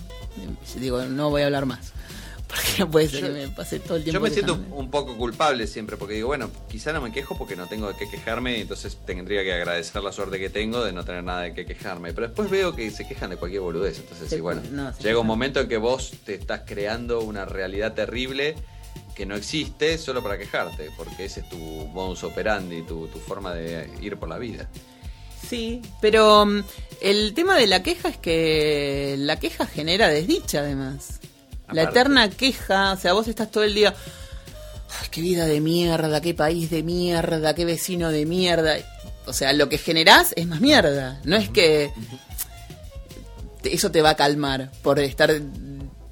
[0.77, 1.93] Digo, no voy a hablar más.
[2.51, 4.19] Porque no puede ser Yo- que me pase todo el tiempo.
[4.19, 7.55] Yo me siento un poco culpable siempre, porque digo, bueno, quizá no me quejo porque
[7.55, 10.93] no tengo de qué quejarme, y entonces tendría que agradecer la suerte que tengo de
[10.93, 12.13] no tener nada de qué quejarme.
[12.13, 15.21] Pero después veo que se quejan de cualquier boludez, entonces Sí, sí, bueno, no, llega
[15.21, 18.57] un momento en que vos te estás creando una realidad terrible
[19.15, 23.55] que no existe solo para quejarte, porque ese es tu modus operandi, tu, tu forma
[23.55, 24.69] de ir por la vida.
[25.49, 26.63] Sí, pero mm,
[27.01, 31.21] el tema de la queja es que la queja genera desdicha además.
[31.73, 33.95] La eterna queja, o sea, vos estás todo el día,
[35.01, 38.77] "Ay, qué vida de mierda, qué país de mierda, qué vecino de mierda.
[39.27, 41.21] O sea, lo que generás es más mierda.
[41.25, 41.93] No es que
[43.65, 45.33] eso te va a calmar por estar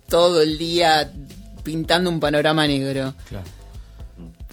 [0.08, 1.12] todo el día
[1.68, 3.14] pintando un panorama negro.
[3.28, 3.44] Claro.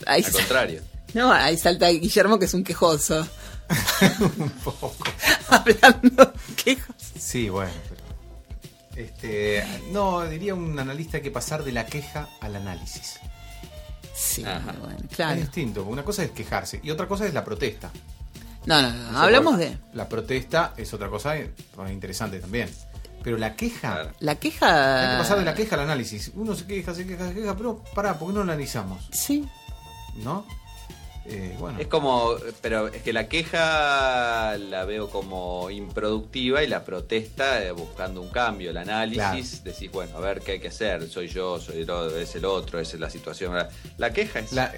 [0.05, 0.81] Ahí Al contrario.
[1.13, 3.25] no, ahí salta Guillermo que es un quejoso.
[4.19, 4.93] Un poco.
[5.49, 6.95] Hablando quejos.
[7.17, 8.03] Sí, bueno, pero.
[9.01, 13.19] Este, no, diría un analista que pasar de la queja al análisis.
[14.13, 14.73] Sí, Ajá.
[14.79, 15.39] bueno, Es claro.
[15.39, 17.91] distinto, porque una cosa es quejarse y otra cosa es la protesta.
[18.65, 19.17] No, no, no.
[19.19, 19.77] Hablamos de.
[19.93, 21.51] La protesta es otra cosa eh,
[21.89, 22.69] interesante también.
[23.25, 24.11] Pero la queja, Claro.
[24.19, 25.01] La queja.
[25.01, 26.31] hay que pasar de la queja al análisis.
[26.35, 29.09] Uno se queja, se queja, se queja, pero pará, ¿por qué no analizamos?
[29.11, 29.43] Sí.
[30.23, 30.45] ¿No?
[31.27, 31.79] Eh, bueno.
[31.79, 37.71] Es como, pero es que la queja la veo como improductiva y la protesta eh,
[37.71, 38.69] buscando un cambio.
[38.69, 41.09] El análisis, decís, bueno, a ver qué hay que hacer.
[41.09, 43.55] Soy yo, soy el otro, es el otro, esa es la situación.
[43.97, 44.71] La queja es La-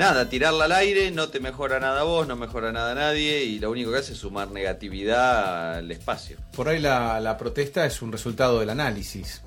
[0.00, 3.44] nada, tirarla al aire, no te mejora nada a vos, no mejora nada a nadie
[3.44, 6.36] y lo único que hace es sumar negatividad al espacio.
[6.56, 9.42] por ahí la, la protesta es un resultado del análisis.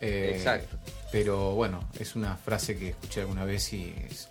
[0.00, 0.76] Eh, Exacto.
[1.10, 4.28] Pero bueno, es una frase que escuché alguna vez y es-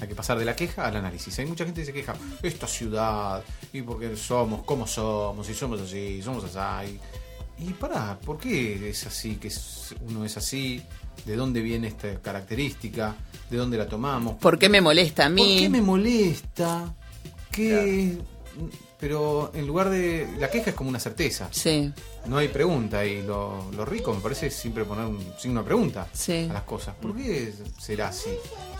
[0.00, 1.38] hay que pasar de la queja al análisis.
[1.38, 3.42] Hay mucha gente que se queja, esta ciudad,
[3.72, 6.98] y porque somos, cómo somos, y somos así, somos así.
[7.58, 9.48] Y pará, ¿por qué es así, que
[10.08, 10.82] uno es así?
[11.24, 13.14] ¿De dónde viene esta característica?
[13.50, 14.36] ¿De dónde la tomamos?
[14.36, 15.58] ¿Por qué me molesta a ¿Por mí?
[15.60, 16.94] qué me molesta?
[17.50, 18.18] ¿Qué?
[18.98, 20.28] Pero en lugar de...
[20.38, 21.48] La queja es como una certeza.
[21.50, 21.92] Sí,
[22.26, 25.66] No hay pregunta y lo, lo rico me parece es siempre poner un signo de
[25.66, 26.46] pregunta Sí.
[26.48, 26.94] a las cosas.
[26.94, 28.30] ¿Por qué será así?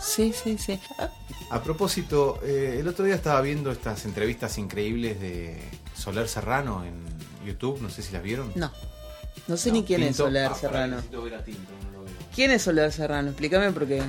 [0.01, 0.79] sí, sí, sí.
[1.49, 5.59] A propósito, eh, el otro día estaba viendo estas entrevistas increíbles de
[5.93, 7.03] Soler Serrano en
[7.45, 8.51] YouTube, no sé si las vieron.
[8.55, 8.71] No.
[9.47, 10.15] No sé No, ni quién es.
[10.15, 10.95] Soler Ah, Serrano.
[10.95, 11.71] necesito ver a Tinto.
[12.33, 13.29] ¿Quién es Soler Serrano?
[13.29, 14.01] Explícame porque.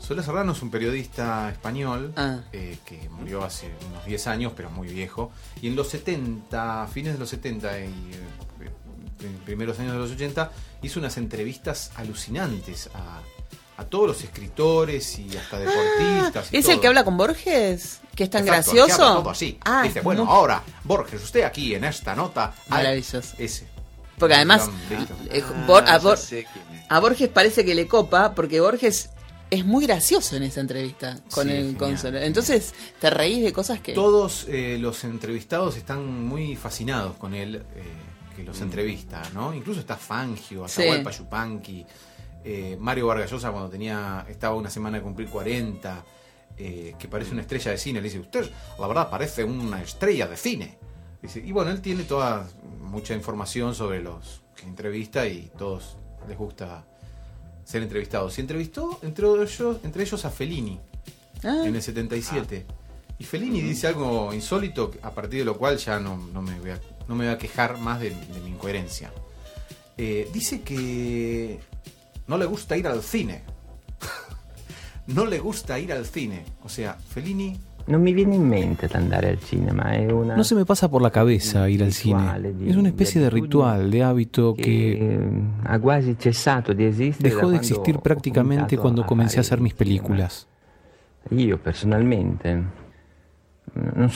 [0.00, 2.40] Soler Serrano es un periodista español Ah.
[2.52, 5.32] eh, que murió hace unos 10 años, pero muy viejo.
[5.60, 7.90] Y en los 70, fines de los 70 y eh,
[9.20, 10.50] pr- primeros años de los 80,
[10.82, 13.20] hizo unas entrevistas alucinantes a,
[13.82, 16.52] a todos los escritores y hasta deportistas.
[16.52, 17.98] y ¿Es el que habla con Borges?
[18.14, 19.14] ¿Que es tan Exacto, gracioso?
[19.20, 19.58] todo así.
[19.64, 22.54] Ah, Dice, bueno, ahora, Borges, usted aquí en esta nota.
[22.68, 23.20] hay-" Maravilloso.
[23.38, 23.66] Ese.
[24.18, 24.70] Porque además,
[25.30, 26.18] eh, Bor- Ah, Bor-
[26.88, 29.10] a Borges parece que le copa porque Borges
[29.50, 32.16] es muy gracioso en esa entrevista con Sí, el genial.
[32.22, 33.92] Entonces te reís de cosas que.
[33.92, 37.82] Todos eh, los entrevistados están muy fascinados con él, eh,
[38.34, 38.46] que Mm.
[38.46, 39.52] los entrevista, ¿no?
[39.54, 40.82] Incluso está Fangio, Sí.
[40.82, 41.86] Atahualpa Yupanqui,
[42.44, 46.04] eh, Mario Vargas Llosa cuando tenía estaba una semana de cumplir 40,
[46.58, 48.00] eh, que parece una estrella de cine.
[48.00, 50.78] Le dice, usted, la verdad, parece una estrella de cine.
[51.22, 52.48] Dice, y bueno, él tiene toda
[52.80, 55.96] mucha información sobre los que entrevista y todos
[56.28, 56.84] les gusta
[57.64, 58.38] ser entrevistados.
[58.38, 60.80] Y entrevistó entre ellos, entre ellos a Fellini
[61.44, 62.66] Ah, en el 77.
[63.18, 66.70] Y Fellini dice algo insólito, a partir de lo cual ya no, no me, voy
[66.70, 69.12] a, no me voy a quejar más de, de mi incoherencia.
[69.96, 71.60] Eh, dice que
[72.26, 73.42] no le gusta ir al cine.
[75.06, 76.44] no le gusta ir al cine.
[76.62, 80.34] O sea, Fellini Non mi viene in mente andare al cinema, è una...
[80.34, 82.52] No se me pasa por la cabeza ir al cine.
[82.66, 85.20] Es una especie de ritual, de hábito que
[85.64, 90.48] ha quasi cessato di esistere dejó de existir prácticamente cuando comencé a hacer mis películas.
[91.30, 92.62] Io personalmente.
[93.74, 94.08] No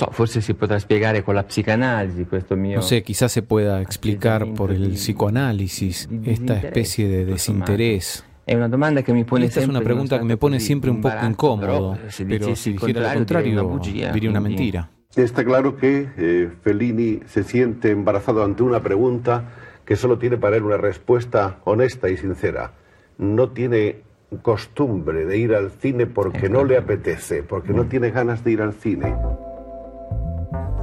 [2.83, 8.25] sé, quizás se pueda explicar por el psicoanálisis esta especie de desinterés.
[8.51, 10.67] È una domanda che mi pone esta es sempre una pregunta que me pone stato
[10.67, 14.91] siempre un poco incómodo, però se si il dijera lo contrario, bugia, diría una mentira.
[15.15, 19.45] Está claro que eh, Fellini se siente embarazado ante una pregunta
[19.85, 22.73] que solo tiene para él una respuesta honesta y sincera.
[23.19, 24.01] No tiene
[24.43, 28.63] costumbre de ir al cine porque no le apetece, porque no tiene ganas de ir
[28.63, 29.15] al cine.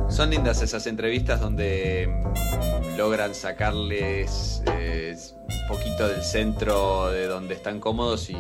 [0.09, 7.53] Son lindas esas entrevistas donde mm, logran sacarles eh, un poquito del centro de donde
[7.53, 8.37] están cómodos y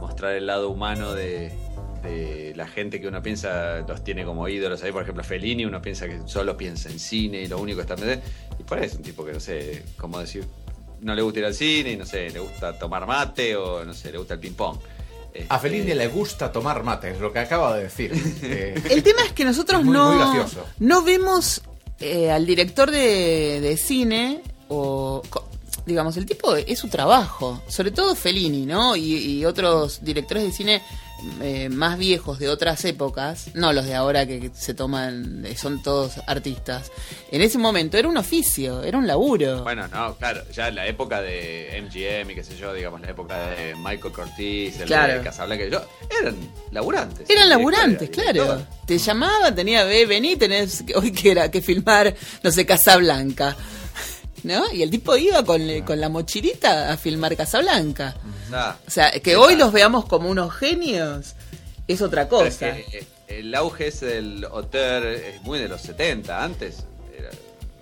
[0.00, 1.52] mostrar el lado humano de,
[2.54, 4.82] la gente que uno piensa los tiene como ídolos.
[4.82, 7.82] Ahí, por ejemplo, Fellini, uno piensa que solo piensa en cine y lo único que
[7.82, 8.24] está pensando.
[8.58, 10.46] Y por ahí es un tipo que no sé cómo decir,
[11.02, 14.12] no le gusta ir al cine no sé, le gusta tomar mate o no sé,
[14.12, 14.78] le gusta el ping-pong.
[15.48, 18.12] A Fellini le gusta tomar mate, es lo que acaba de decir.
[18.42, 20.44] Eh, El tema es que nosotros Es muy- no, muy
[20.80, 21.62] no vemos
[22.00, 25.22] eh, al director de, de cine o
[25.86, 30.50] digamos el tipo es su trabajo sobre todo Fellini no y, y otros directores de
[30.52, 30.82] cine
[31.42, 35.82] eh, más viejos de otras épocas, no los de ahora que se toman, eh, son
[35.82, 36.90] todos artistas,
[37.30, 39.62] en ese momento era un oficio, era un laburo.
[39.62, 43.10] Bueno, no, claro, ya en la época de MGM y qué sé yo, digamos, la
[43.10, 45.14] época de Michael Curtis, el Claro.
[45.14, 45.82] de Casablanca, yo,
[46.20, 46.36] eran
[46.70, 47.28] laburantes.
[47.30, 48.62] Eran laburantes, claro.
[48.86, 53.56] Te llamaba, tenía, ve, vení, tenés que- hoy que era que filmar, no sé, Casablanca.
[54.46, 54.72] ¿No?
[54.72, 58.14] Y el tipo iba con, con la mochilita a filmar Casablanca.
[58.52, 61.34] Ah, O sea, que hoy los veamos como unos genios
[61.88, 62.72] es otra es cosa.
[62.74, 66.44] que, eh, el auge es del autor, es muy de los 70.
[66.44, 66.84] Antes
[67.18, 67.30] era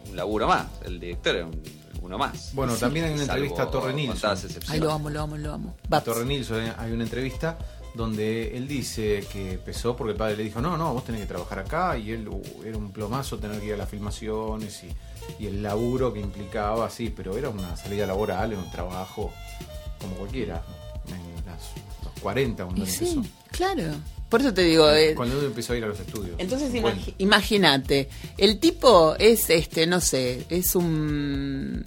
[0.08, 0.66] un laburo más.
[0.84, 1.62] El director era un-
[2.00, 2.50] uno más.
[2.52, 4.36] Bueno, también hay una Salvo entrevista a Torre Nilsson.
[4.68, 5.76] Ay, lo amo, lo amo, lo amo.
[5.90, 6.00] A.
[6.02, 7.56] Torre Nilsson hay una entrevista
[7.94, 11.26] donde él dice que empezó porque el padre le dijo, no, no, vos tenés que
[11.28, 15.42] trabajar acá y él uh, era un plomazo tener que ir a las filmaciones y,
[15.42, 19.32] y el laburo que implicaba, sí, pero era una salida laboral, era un trabajo
[20.00, 20.62] como cualquiera,
[21.06, 21.70] en las,
[22.04, 23.30] los 40 cuando Y sí, empezó.
[23.50, 23.94] claro.
[24.28, 26.34] Por eso te digo, eh, Cuando él empezó a ir a los estudios.
[26.38, 26.72] Entonces
[27.18, 31.84] imagínate, el tipo es este, no sé, es un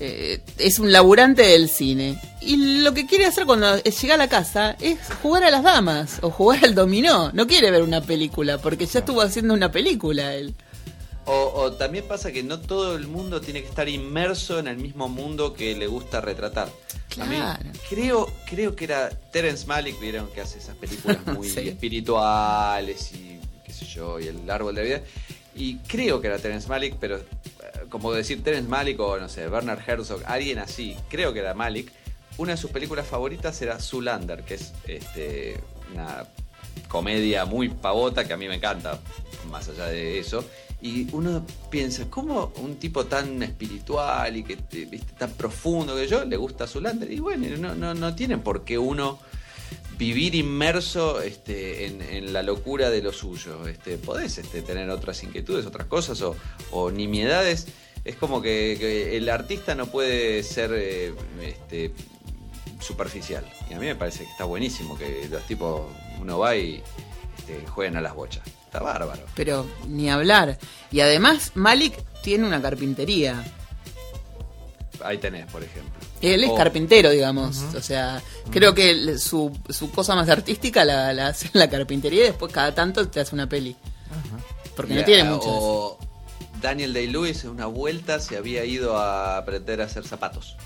[0.00, 4.28] eh, es un laburante del cine y lo que quiere hacer cuando llega a la
[4.28, 8.58] casa es jugar a las damas o jugar al dominó, no quiere ver una película
[8.58, 10.54] porque ya estuvo haciendo una película él.
[11.28, 14.76] O, o también pasa que no todo el mundo tiene que estar inmerso en el
[14.76, 16.68] mismo mundo que le gusta retratar.
[17.20, 17.64] A mí Claro.
[17.90, 21.68] creo, creo que era Terence Malick, vieron que hace esas películas muy Sí.
[21.68, 25.00] espirituales y qué sé yo, y el árbol de la vida.
[25.56, 27.18] Y creo que era Terence Malick, pero
[27.88, 31.92] como decir Terence Malick o no sé, Bernard Herzog, alguien así, creo que era Malick.
[32.38, 35.58] Una de sus películas favoritas era Zoolander, que es este,
[35.94, 36.26] una
[36.88, 39.00] comedia muy pavota que a mí me encanta,
[39.50, 40.44] más allá de eso.
[40.82, 44.56] Y uno piensa, ¿cómo un tipo tan espiritual y que
[45.18, 47.10] tan profundo que yo le gusta Zulander?
[47.10, 49.18] Y bueno, no, no, no tiene por qué uno
[49.98, 53.66] vivir inmerso este, en, la locura de lo suyo.
[53.66, 56.22] Este, podés este, tener otras inquietudes, otras cosas
[56.70, 57.66] o, nimiedades.
[58.04, 61.92] Es como que, el artista no puede ser eh, este,
[62.80, 63.44] superficial.
[63.68, 65.82] Y a mí me parece que está buenísimo que los tipos,
[66.20, 66.82] uno va y
[67.38, 68.46] este, jueguen a las bochas.
[68.64, 69.22] Está bárbaro.
[69.34, 70.58] Pero ni hablar.
[70.90, 73.44] Y además Malik tiene una carpintería.
[75.04, 75.94] Ahí tenés, por ejemplo.
[76.20, 77.58] Él es O- carpintero, digamos.
[77.74, 82.22] O sea, creo que su, su cosa más artística la, la hace en la carpintería
[82.22, 83.76] y después cada tanto te hace una peli.
[84.74, 85.48] Porque no tiene ah, muchas.
[85.48, 85.98] O
[86.60, 90.56] Daniel Day-Lewis en una vuelta se había ido a aprender a hacer zapatos.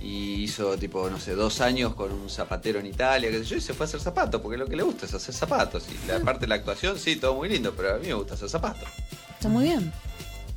[0.00, 3.56] Y hizo tipo, no sé, dos años con un zapatero en Italia, qué sé yo,
[3.56, 5.84] y se fue a hacer zapatos, porque lo que le gusta es hacer zapatos.
[5.88, 8.34] Y la parte de la actuación, sí, todo muy lindo, pero a mí me gusta
[8.34, 8.86] hacer zapatos.
[9.34, 9.92] Está muy bien.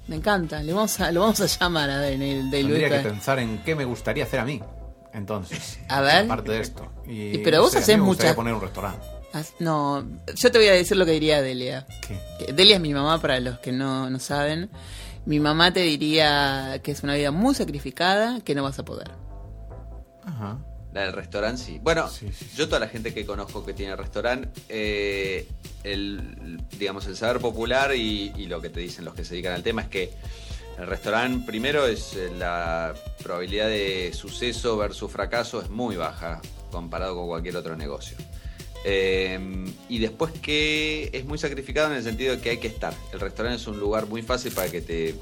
[0.08, 0.62] Me encanta.
[0.64, 3.86] Le vamos a, lo vamos a llamar a Daniel Tendría que pensar en qué me
[3.86, 4.62] gustaría hacer a mí.
[5.14, 6.26] Entonces, A ver.
[6.26, 6.88] aparte de esto.
[7.08, 9.06] Y, pero vos sé, a mí hacés me gustaría muchas- poner un restaurante.
[9.60, 10.04] No,
[10.36, 11.86] yo te voy a decir lo que diría Delia.
[12.54, 14.70] Delia es mi mamá, para los que no, no saben.
[15.26, 19.12] Mi mamá te diría que es una vida muy sacrificada, que no vas a poder.
[20.24, 20.58] Ajá.
[20.94, 21.80] La del restaurante, sí.
[21.82, 22.58] Bueno, Sí, sí, sí.
[22.58, 25.48] yo toda la gente que conozco que tiene restaurante, eh,
[25.84, 29.54] el, digamos, el saber popular y, y lo que te dicen los que se dedican
[29.54, 30.14] al tema es que
[30.80, 36.40] el restaurante primero es eh, la probabilidad de suceso versus fracaso es muy baja
[36.72, 38.16] comparado con cualquier otro negocio.
[38.86, 39.40] Eh,
[39.90, 42.94] y después que es muy sacrificado en el sentido de que hay que estar.
[43.12, 45.16] El restaurante es un lugar muy fácil para que te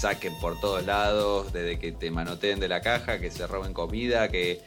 [0.00, 4.28] saquen por todos lados, desde que te manoteen de la caja, que se roben comida,
[4.28, 4.60] que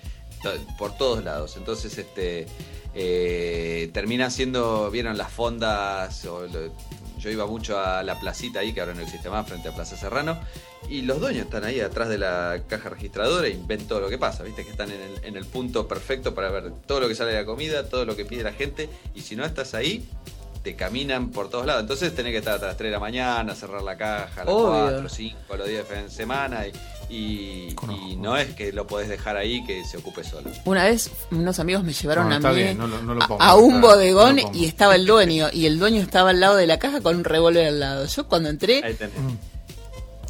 [0.78, 1.58] por todos lados.
[1.58, 2.48] Entonces, este
[2.94, 8.94] eh, termina siendo, vieron las fondas, yo iba mucho a la placita ahí, que ahora
[8.94, 10.40] no existe más, frente a Plaza Serrano,
[10.90, 14.18] y los dueños están ahí atrás de la caja registradora y ven todo lo que
[14.18, 17.16] pasa, viste que están en el, en el punto perfecto para ver todo lo que
[17.16, 20.08] sale de la comida, todo lo que pide la gente, y si no estás ahí,
[20.64, 21.82] te caminan por todos lados.
[21.84, 24.53] Entonces tenés que estar hasta las 3 de la mañana, cerrar la caja a las
[24.53, 24.70] Obvio.
[24.91, 26.74] 4, 5, los días de semana, y,
[27.16, 27.76] y-
[28.12, 30.49] y no es que lo podés dejar ahí que se ocupe solo.
[30.66, 33.24] Una vez unos amigos me llevaron No, a está mí bien, no lo- no lo
[33.24, 34.58] a- pongo, a, un está- bodegón no lo pongo.
[34.60, 37.24] y estaba el dueño y el dueño estaba al lado de la caja con un
[37.24, 38.05] revólver al lado.
[38.05, 39.14] Yo cuando entré Ahí tenés.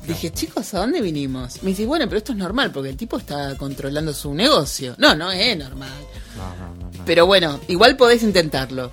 [0.05, 1.61] dije, chicos, ¿a dónde vinimos?
[1.63, 4.95] Me dice, bueno, pero esto es normal porque el tipo está controlando su negocio.
[4.97, 5.89] No, no es normal.
[6.37, 7.05] No, no, no, no.
[7.05, 8.91] Pero bueno, igual podés intentarlo.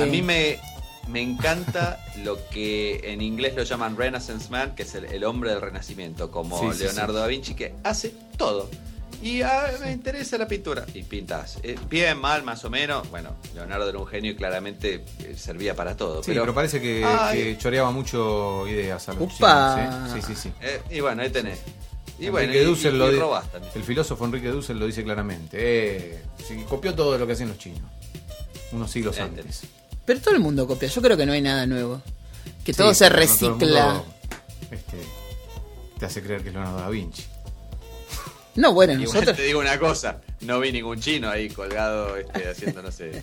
[0.00, 0.58] A mí me,
[1.08, 5.50] me encanta lo que en inglés lo llaman Renaissance Man, que es el, el hombre
[5.50, 7.20] del renacimiento, como Sí, sí, Leonardo sí.
[7.20, 8.68] da Vinci, que hace todo.
[9.20, 10.86] Y ah, me interesa la pintura.
[10.94, 11.58] Y pintas.
[11.64, 13.10] Eh, bien, mal, más o menos.
[13.10, 16.22] Bueno, Leonardo era un genio y claramente eh, servía para todo.
[16.22, 19.74] Sí, pero, parece que, que choreaba mucho ideas a los Upa.
[19.76, 20.20] chinos, ¿eh?
[20.20, 20.52] Sí, sí, sí.
[20.60, 21.58] Eh, y bueno, ahí tenés.
[22.20, 23.72] Y bueno, Enrique y- lo y robás también.
[23.74, 25.56] el filósofo Enrique Dussel lo dice claramente.
[25.60, 27.82] Eh, sí, copió todo lo que hacían los chinos.
[28.72, 29.62] Unos siglos Eh, antes.
[30.04, 30.88] Pero todo el mundo copia.
[30.88, 32.02] Yo creo que no hay nada nuevo.
[32.64, 33.86] Que Sí, todo se no todo recicla.
[33.94, 34.04] mundo,
[34.70, 34.96] este,
[35.98, 37.24] te hace creer que es Leonardo da Vinci.
[38.56, 39.36] No, bueno, Igual nosotros.
[39.36, 43.22] te digo una cosa, no vi ningún chino ahí colgado este, haciendo, no sé,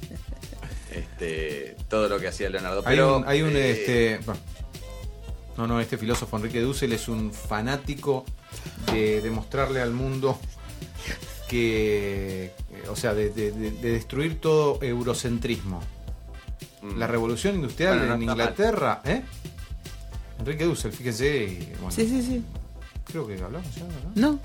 [0.94, 2.80] este, todo lo que hacía Leonardo.
[2.86, 4.40] Hay Pero, un, hay un eh, este, bueno,
[5.58, 8.24] no, no, este filósofo Enrique Dussel es un fanático
[8.94, 10.40] de demostrarle al mundo
[11.50, 15.82] que, eh, o sea, de, de- de- de destruir todo eurocentrismo.
[16.82, 16.98] mm.
[16.98, 18.36] La revolución industrial Bueno, no en mal.
[18.38, 19.22] Inglaterra, ¿eh?
[20.40, 22.44] Enrique Dussel, fíjense, y, bueno, Sí, sí, sí.
[23.06, 24.12] creo que hablamos ya, ¿verdad?
[24.16, 24.40] No.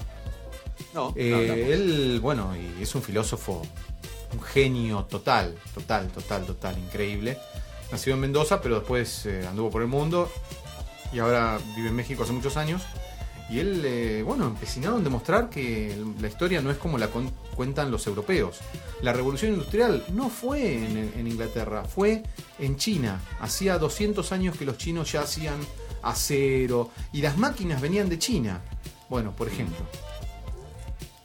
[0.95, 3.63] No, Eh, no él, bueno, y es un filósofo,
[4.33, 7.39] un genio total, total, total, total, increíble.
[7.93, 10.31] Nació en Mendoza, pero después eh, anduvo por el mundo
[11.13, 12.83] y ahora vive en México hace muchos años.
[13.51, 17.09] Y él, eh, bueno, empecinado en demostrar que la historia no es como la
[17.57, 18.61] cuentan los europeos.
[19.03, 22.23] La revolución industrial no fue en, en Inglaterra, fue
[22.61, 23.21] en China.
[23.41, 25.59] Hacía 200 años que los chinos ya hacían
[26.03, 28.61] acero y las máquinas venían de China.
[29.09, 29.85] Bueno, por ejemplo.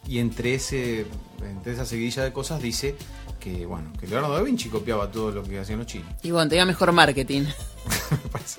[0.07, 1.05] Y entre, ese,
[1.41, 2.95] entre esa seguidilla de cosas dice
[3.39, 6.09] que, bueno, que Leonardo da Vinci copiaba todo lo que hacían los chinos.
[6.23, 7.43] Y bueno, tenía mejor marketing.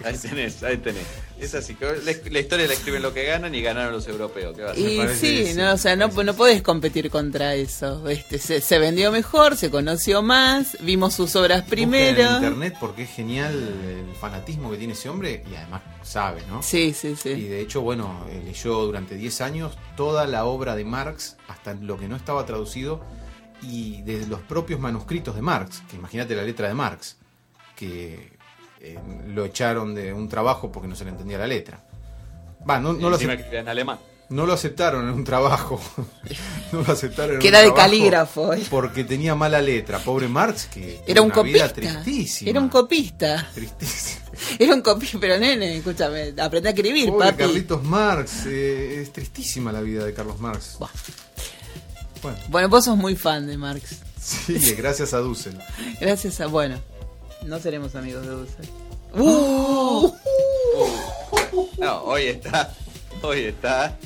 [0.05, 1.05] Ahí tenés, ahí tenés.
[1.39, 4.57] Es así, que la, la historia la escriben lo que ganan y ganaron los europeos.
[4.57, 4.85] ¿qué va a hacer?
[4.85, 8.09] Y sí, que no, o sea, no, no podés competir contra eso.
[8.09, 12.21] Este, se, se vendió mejor, se conoció más, vimos sus obras primero.
[12.23, 16.63] en internet porque es genial el fanatismo que tiene ese hombre y además sabe, ¿no?
[16.63, 17.35] Sí, sí, Y sí.
[17.35, 21.99] de hecho, bueno, eh, leyó durante 10 años toda la obra de Marx, hasta lo
[21.99, 23.05] que no estaba traducido,
[23.63, 27.17] y de los propios manuscritos de Marx, que imagínate la letra de Marx,
[27.75, 28.36] que
[28.81, 28.99] eh,
[29.29, 31.81] lo echaron de un trabajo porque no se le entendía la letra.
[32.69, 33.99] Va, no, no, lo, escribía en alemán.
[34.31, 35.81] no lo aceptaron en un trabajo.
[36.73, 38.51] no lo aceptaron en Que un era de trabajo calígrafo.
[38.71, 39.99] Porque tenía mala letra.
[40.01, 41.73] Pobre Marx, que Era un vida copista.
[41.73, 42.51] tristísima.
[42.51, 43.49] Era un copista.
[43.55, 44.21] Tristísima.
[44.59, 47.39] Era un copista, pero nene, escúchame, aprendí a escribir, Pobre papi.
[47.39, 50.77] Carlitos Marx, eh, es tristísima la vida de Carlos Marx.
[50.79, 50.91] Buah.
[52.23, 54.01] Bueno, Bueno, vos sos muy fan de Marx.
[54.21, 55.57] sí, gracias a Dussel.
[56.01, 56.49] Gracias a.
[56.49, 56.79] Bueno,
[57.45, 58.69] no seremos amigos de Dussel.
[59.19, 60.15] ¡Oh!
[61.53, 61.67] ¡Uh!
[61.79, 62.73] No, hoy está.
[63.23, 63.97] Hoy está.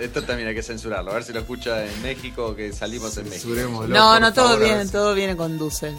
[0.00, 1.10] Esto también hay que censurarlo.
[1.10, 3.48] A ver si lo escucha en México que salimos en México.
[3.88, 5.94] No, no, todo si- todo viene con Dussel.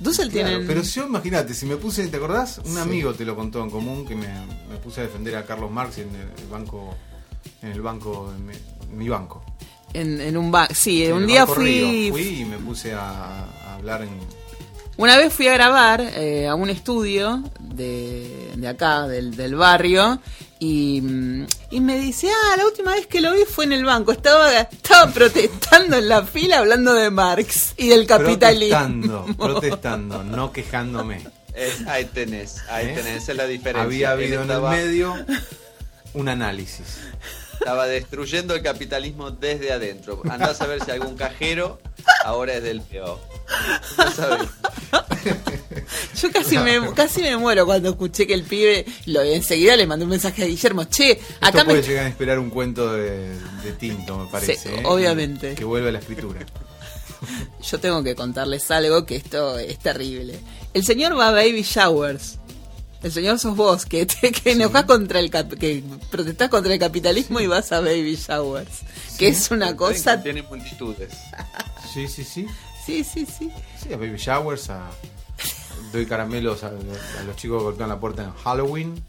[0.00, 0.64] Dussel Claro, tiene.
[0.66, 2.58] Pero yo imagínate, si me puse, ¿te acordás?
[2.58, 2.78] Un Sí.
[2.80, 4.28] amigo te lo contó en común que me,
[4.68, 6.94] me puse a defender a Carlos Marx en el, el banco,
[7.62, 9.42] en el banco, en mi, en mi banco.
[9.94, 12.12] En, en un ba Sí, En un día Banco fui, Río.
[12.12, 14.10] Fui y me puse a, a hablar en,
[14.98, 20.20] Una vez fui a grabar eh, a un estudio de, de acá, del, del barrio,
[20.58, 23.84] y, mm, y me dice, ah, la última vez que lo vi fue en el
[23.84, 28.76] banco, estaba, estaba protestando en la fila hablando de Marx y del capitalismo.
[28.76, 31.24] protestando, protestando, no quejándome.
[31.54, 32.94] Es- ahí tenés, ahí ¿Eh?
[32.96, 33.82] tenés, esa es la diferencia.
[33.84, 35.14] Había habido en el medio
[36.14, 36.98] un análisis.
[37.58, 40.22] Estaba destruyendo el capitalismo desde adentro.
[40.30, 41.80] Andás a ver si algún cajero
[42.24, 43.18] ahora es del peor.
[43.96, 44.48] No.
[46.20, 50.04] Yo casi me, casi me muero cuando escuché que el pibe, lo enseguida le mandé
[50.04, 51.74] un mensaje a Guillermo, che, Esto acá me...
[51.74, 53.30] puede llegar a inspirar un cuento de,
[53.64, 54.56] de Tinto, me parece.
[54.56, 54.82] Sí, ¿eh?
[54.84, 55.54] obviamente.
[55.54, 56.40] Que vuelve a la escritura.
[57.62, 60.38] Yo tengo que contarles algo que esto es terrible.
[60.74, 62.38] El señor va a baby showers.
[63.02, 66.80] El señor sos vos, que te que enojás contra el cap- que protestás contra el
[66.80, 68.80] capitalismo y vas a baby showers.
[69.18, 70.20] Que es una cosa.
[70.22, 71.12] Tiene multitudes.
[71.92, 72.46] Sí, sí, sí.
[72.84, 73.50] Sí, sí, sí.
[73.82, 74.88] Sí, a baby showers, a...
[75.92, 79.02] doy caramelos a, a los chicos que golpean la puerta en Halloween.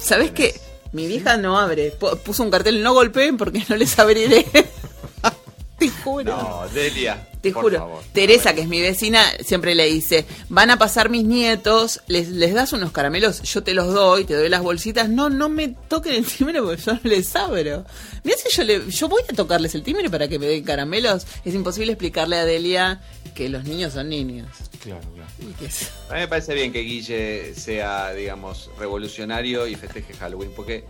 [0.00, 0.58] ¿Sabés qué?
[0.92, 1.90] Mi vieja no abre.
[1.92, 4.44] Puso un cartel, no golpeen porque no les abriré.
[5.78, 6.36] Te juro.
[6.36, 7.28] No, Delia.
[7.44, 7.78] Te por juro.
[7.78, 8.02] favor.
[8.12, 12.54] Teresa, que es mi vecina, siempre le dice, van a pasar mis nietos, les, les
[12.54, 15.08] das unos caramelos, yo te los doy, te doy las bolsitas.
[15.08, 17.84] No, no me toquen el timbre porque yo no les abro.
[18.24, 21.26] Mira si yo le, yo voy a tocarles el timbre para que me den caramelos.
[21.44, 23.00] Es imposible explicarle a Delia
[23.34, 24.46] que los niños son niños.
[24.84, 25.30] Claro, claro.
[25.60, 30.52] Y es- A mí me parece bien que Guille sea, digamos, revolucionario y festeje Halloween,
[30.54, 30.84] porque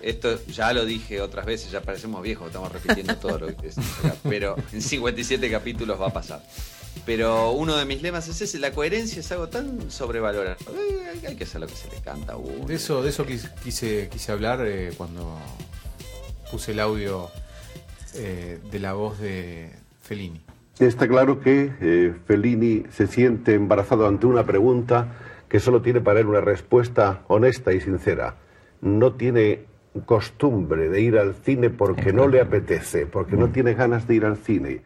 [0.00, 4.14] esto ya lo dije otras veces, ya parecemos viejos, estamos repitiendo todo lo que acá,
[4.22, 6.42] pero en 57 capítulos va a pasar.
[7.06, 10.56] Pero uno de mis lemas es ese, la coherencia es algo tan sobrevalorado.
[10.74, 12.66] Eh, hay- que hacer lo que se le canta a uno.
[12.66, 15.38] De eso, de eso quis- quise, quise hablar eh, cuando
[16.50, 17.30] puse el audio
[18.14, 19.70] eh, de la voz de
[20.02, 20.40] Fellini.
[20.78, 25.12] Está claro que eh, Fellini se siente embarazado ante una pregunta
[25.48, 28.36] que solo tiene para él una respuesta honesta y sincera.
[28.80, 29.66] No tiene
[30.04, 34.24] costumbre de ir al cine porque no le apetece, porque no tiene ganas de ir
[34.24, 34.82] al cine.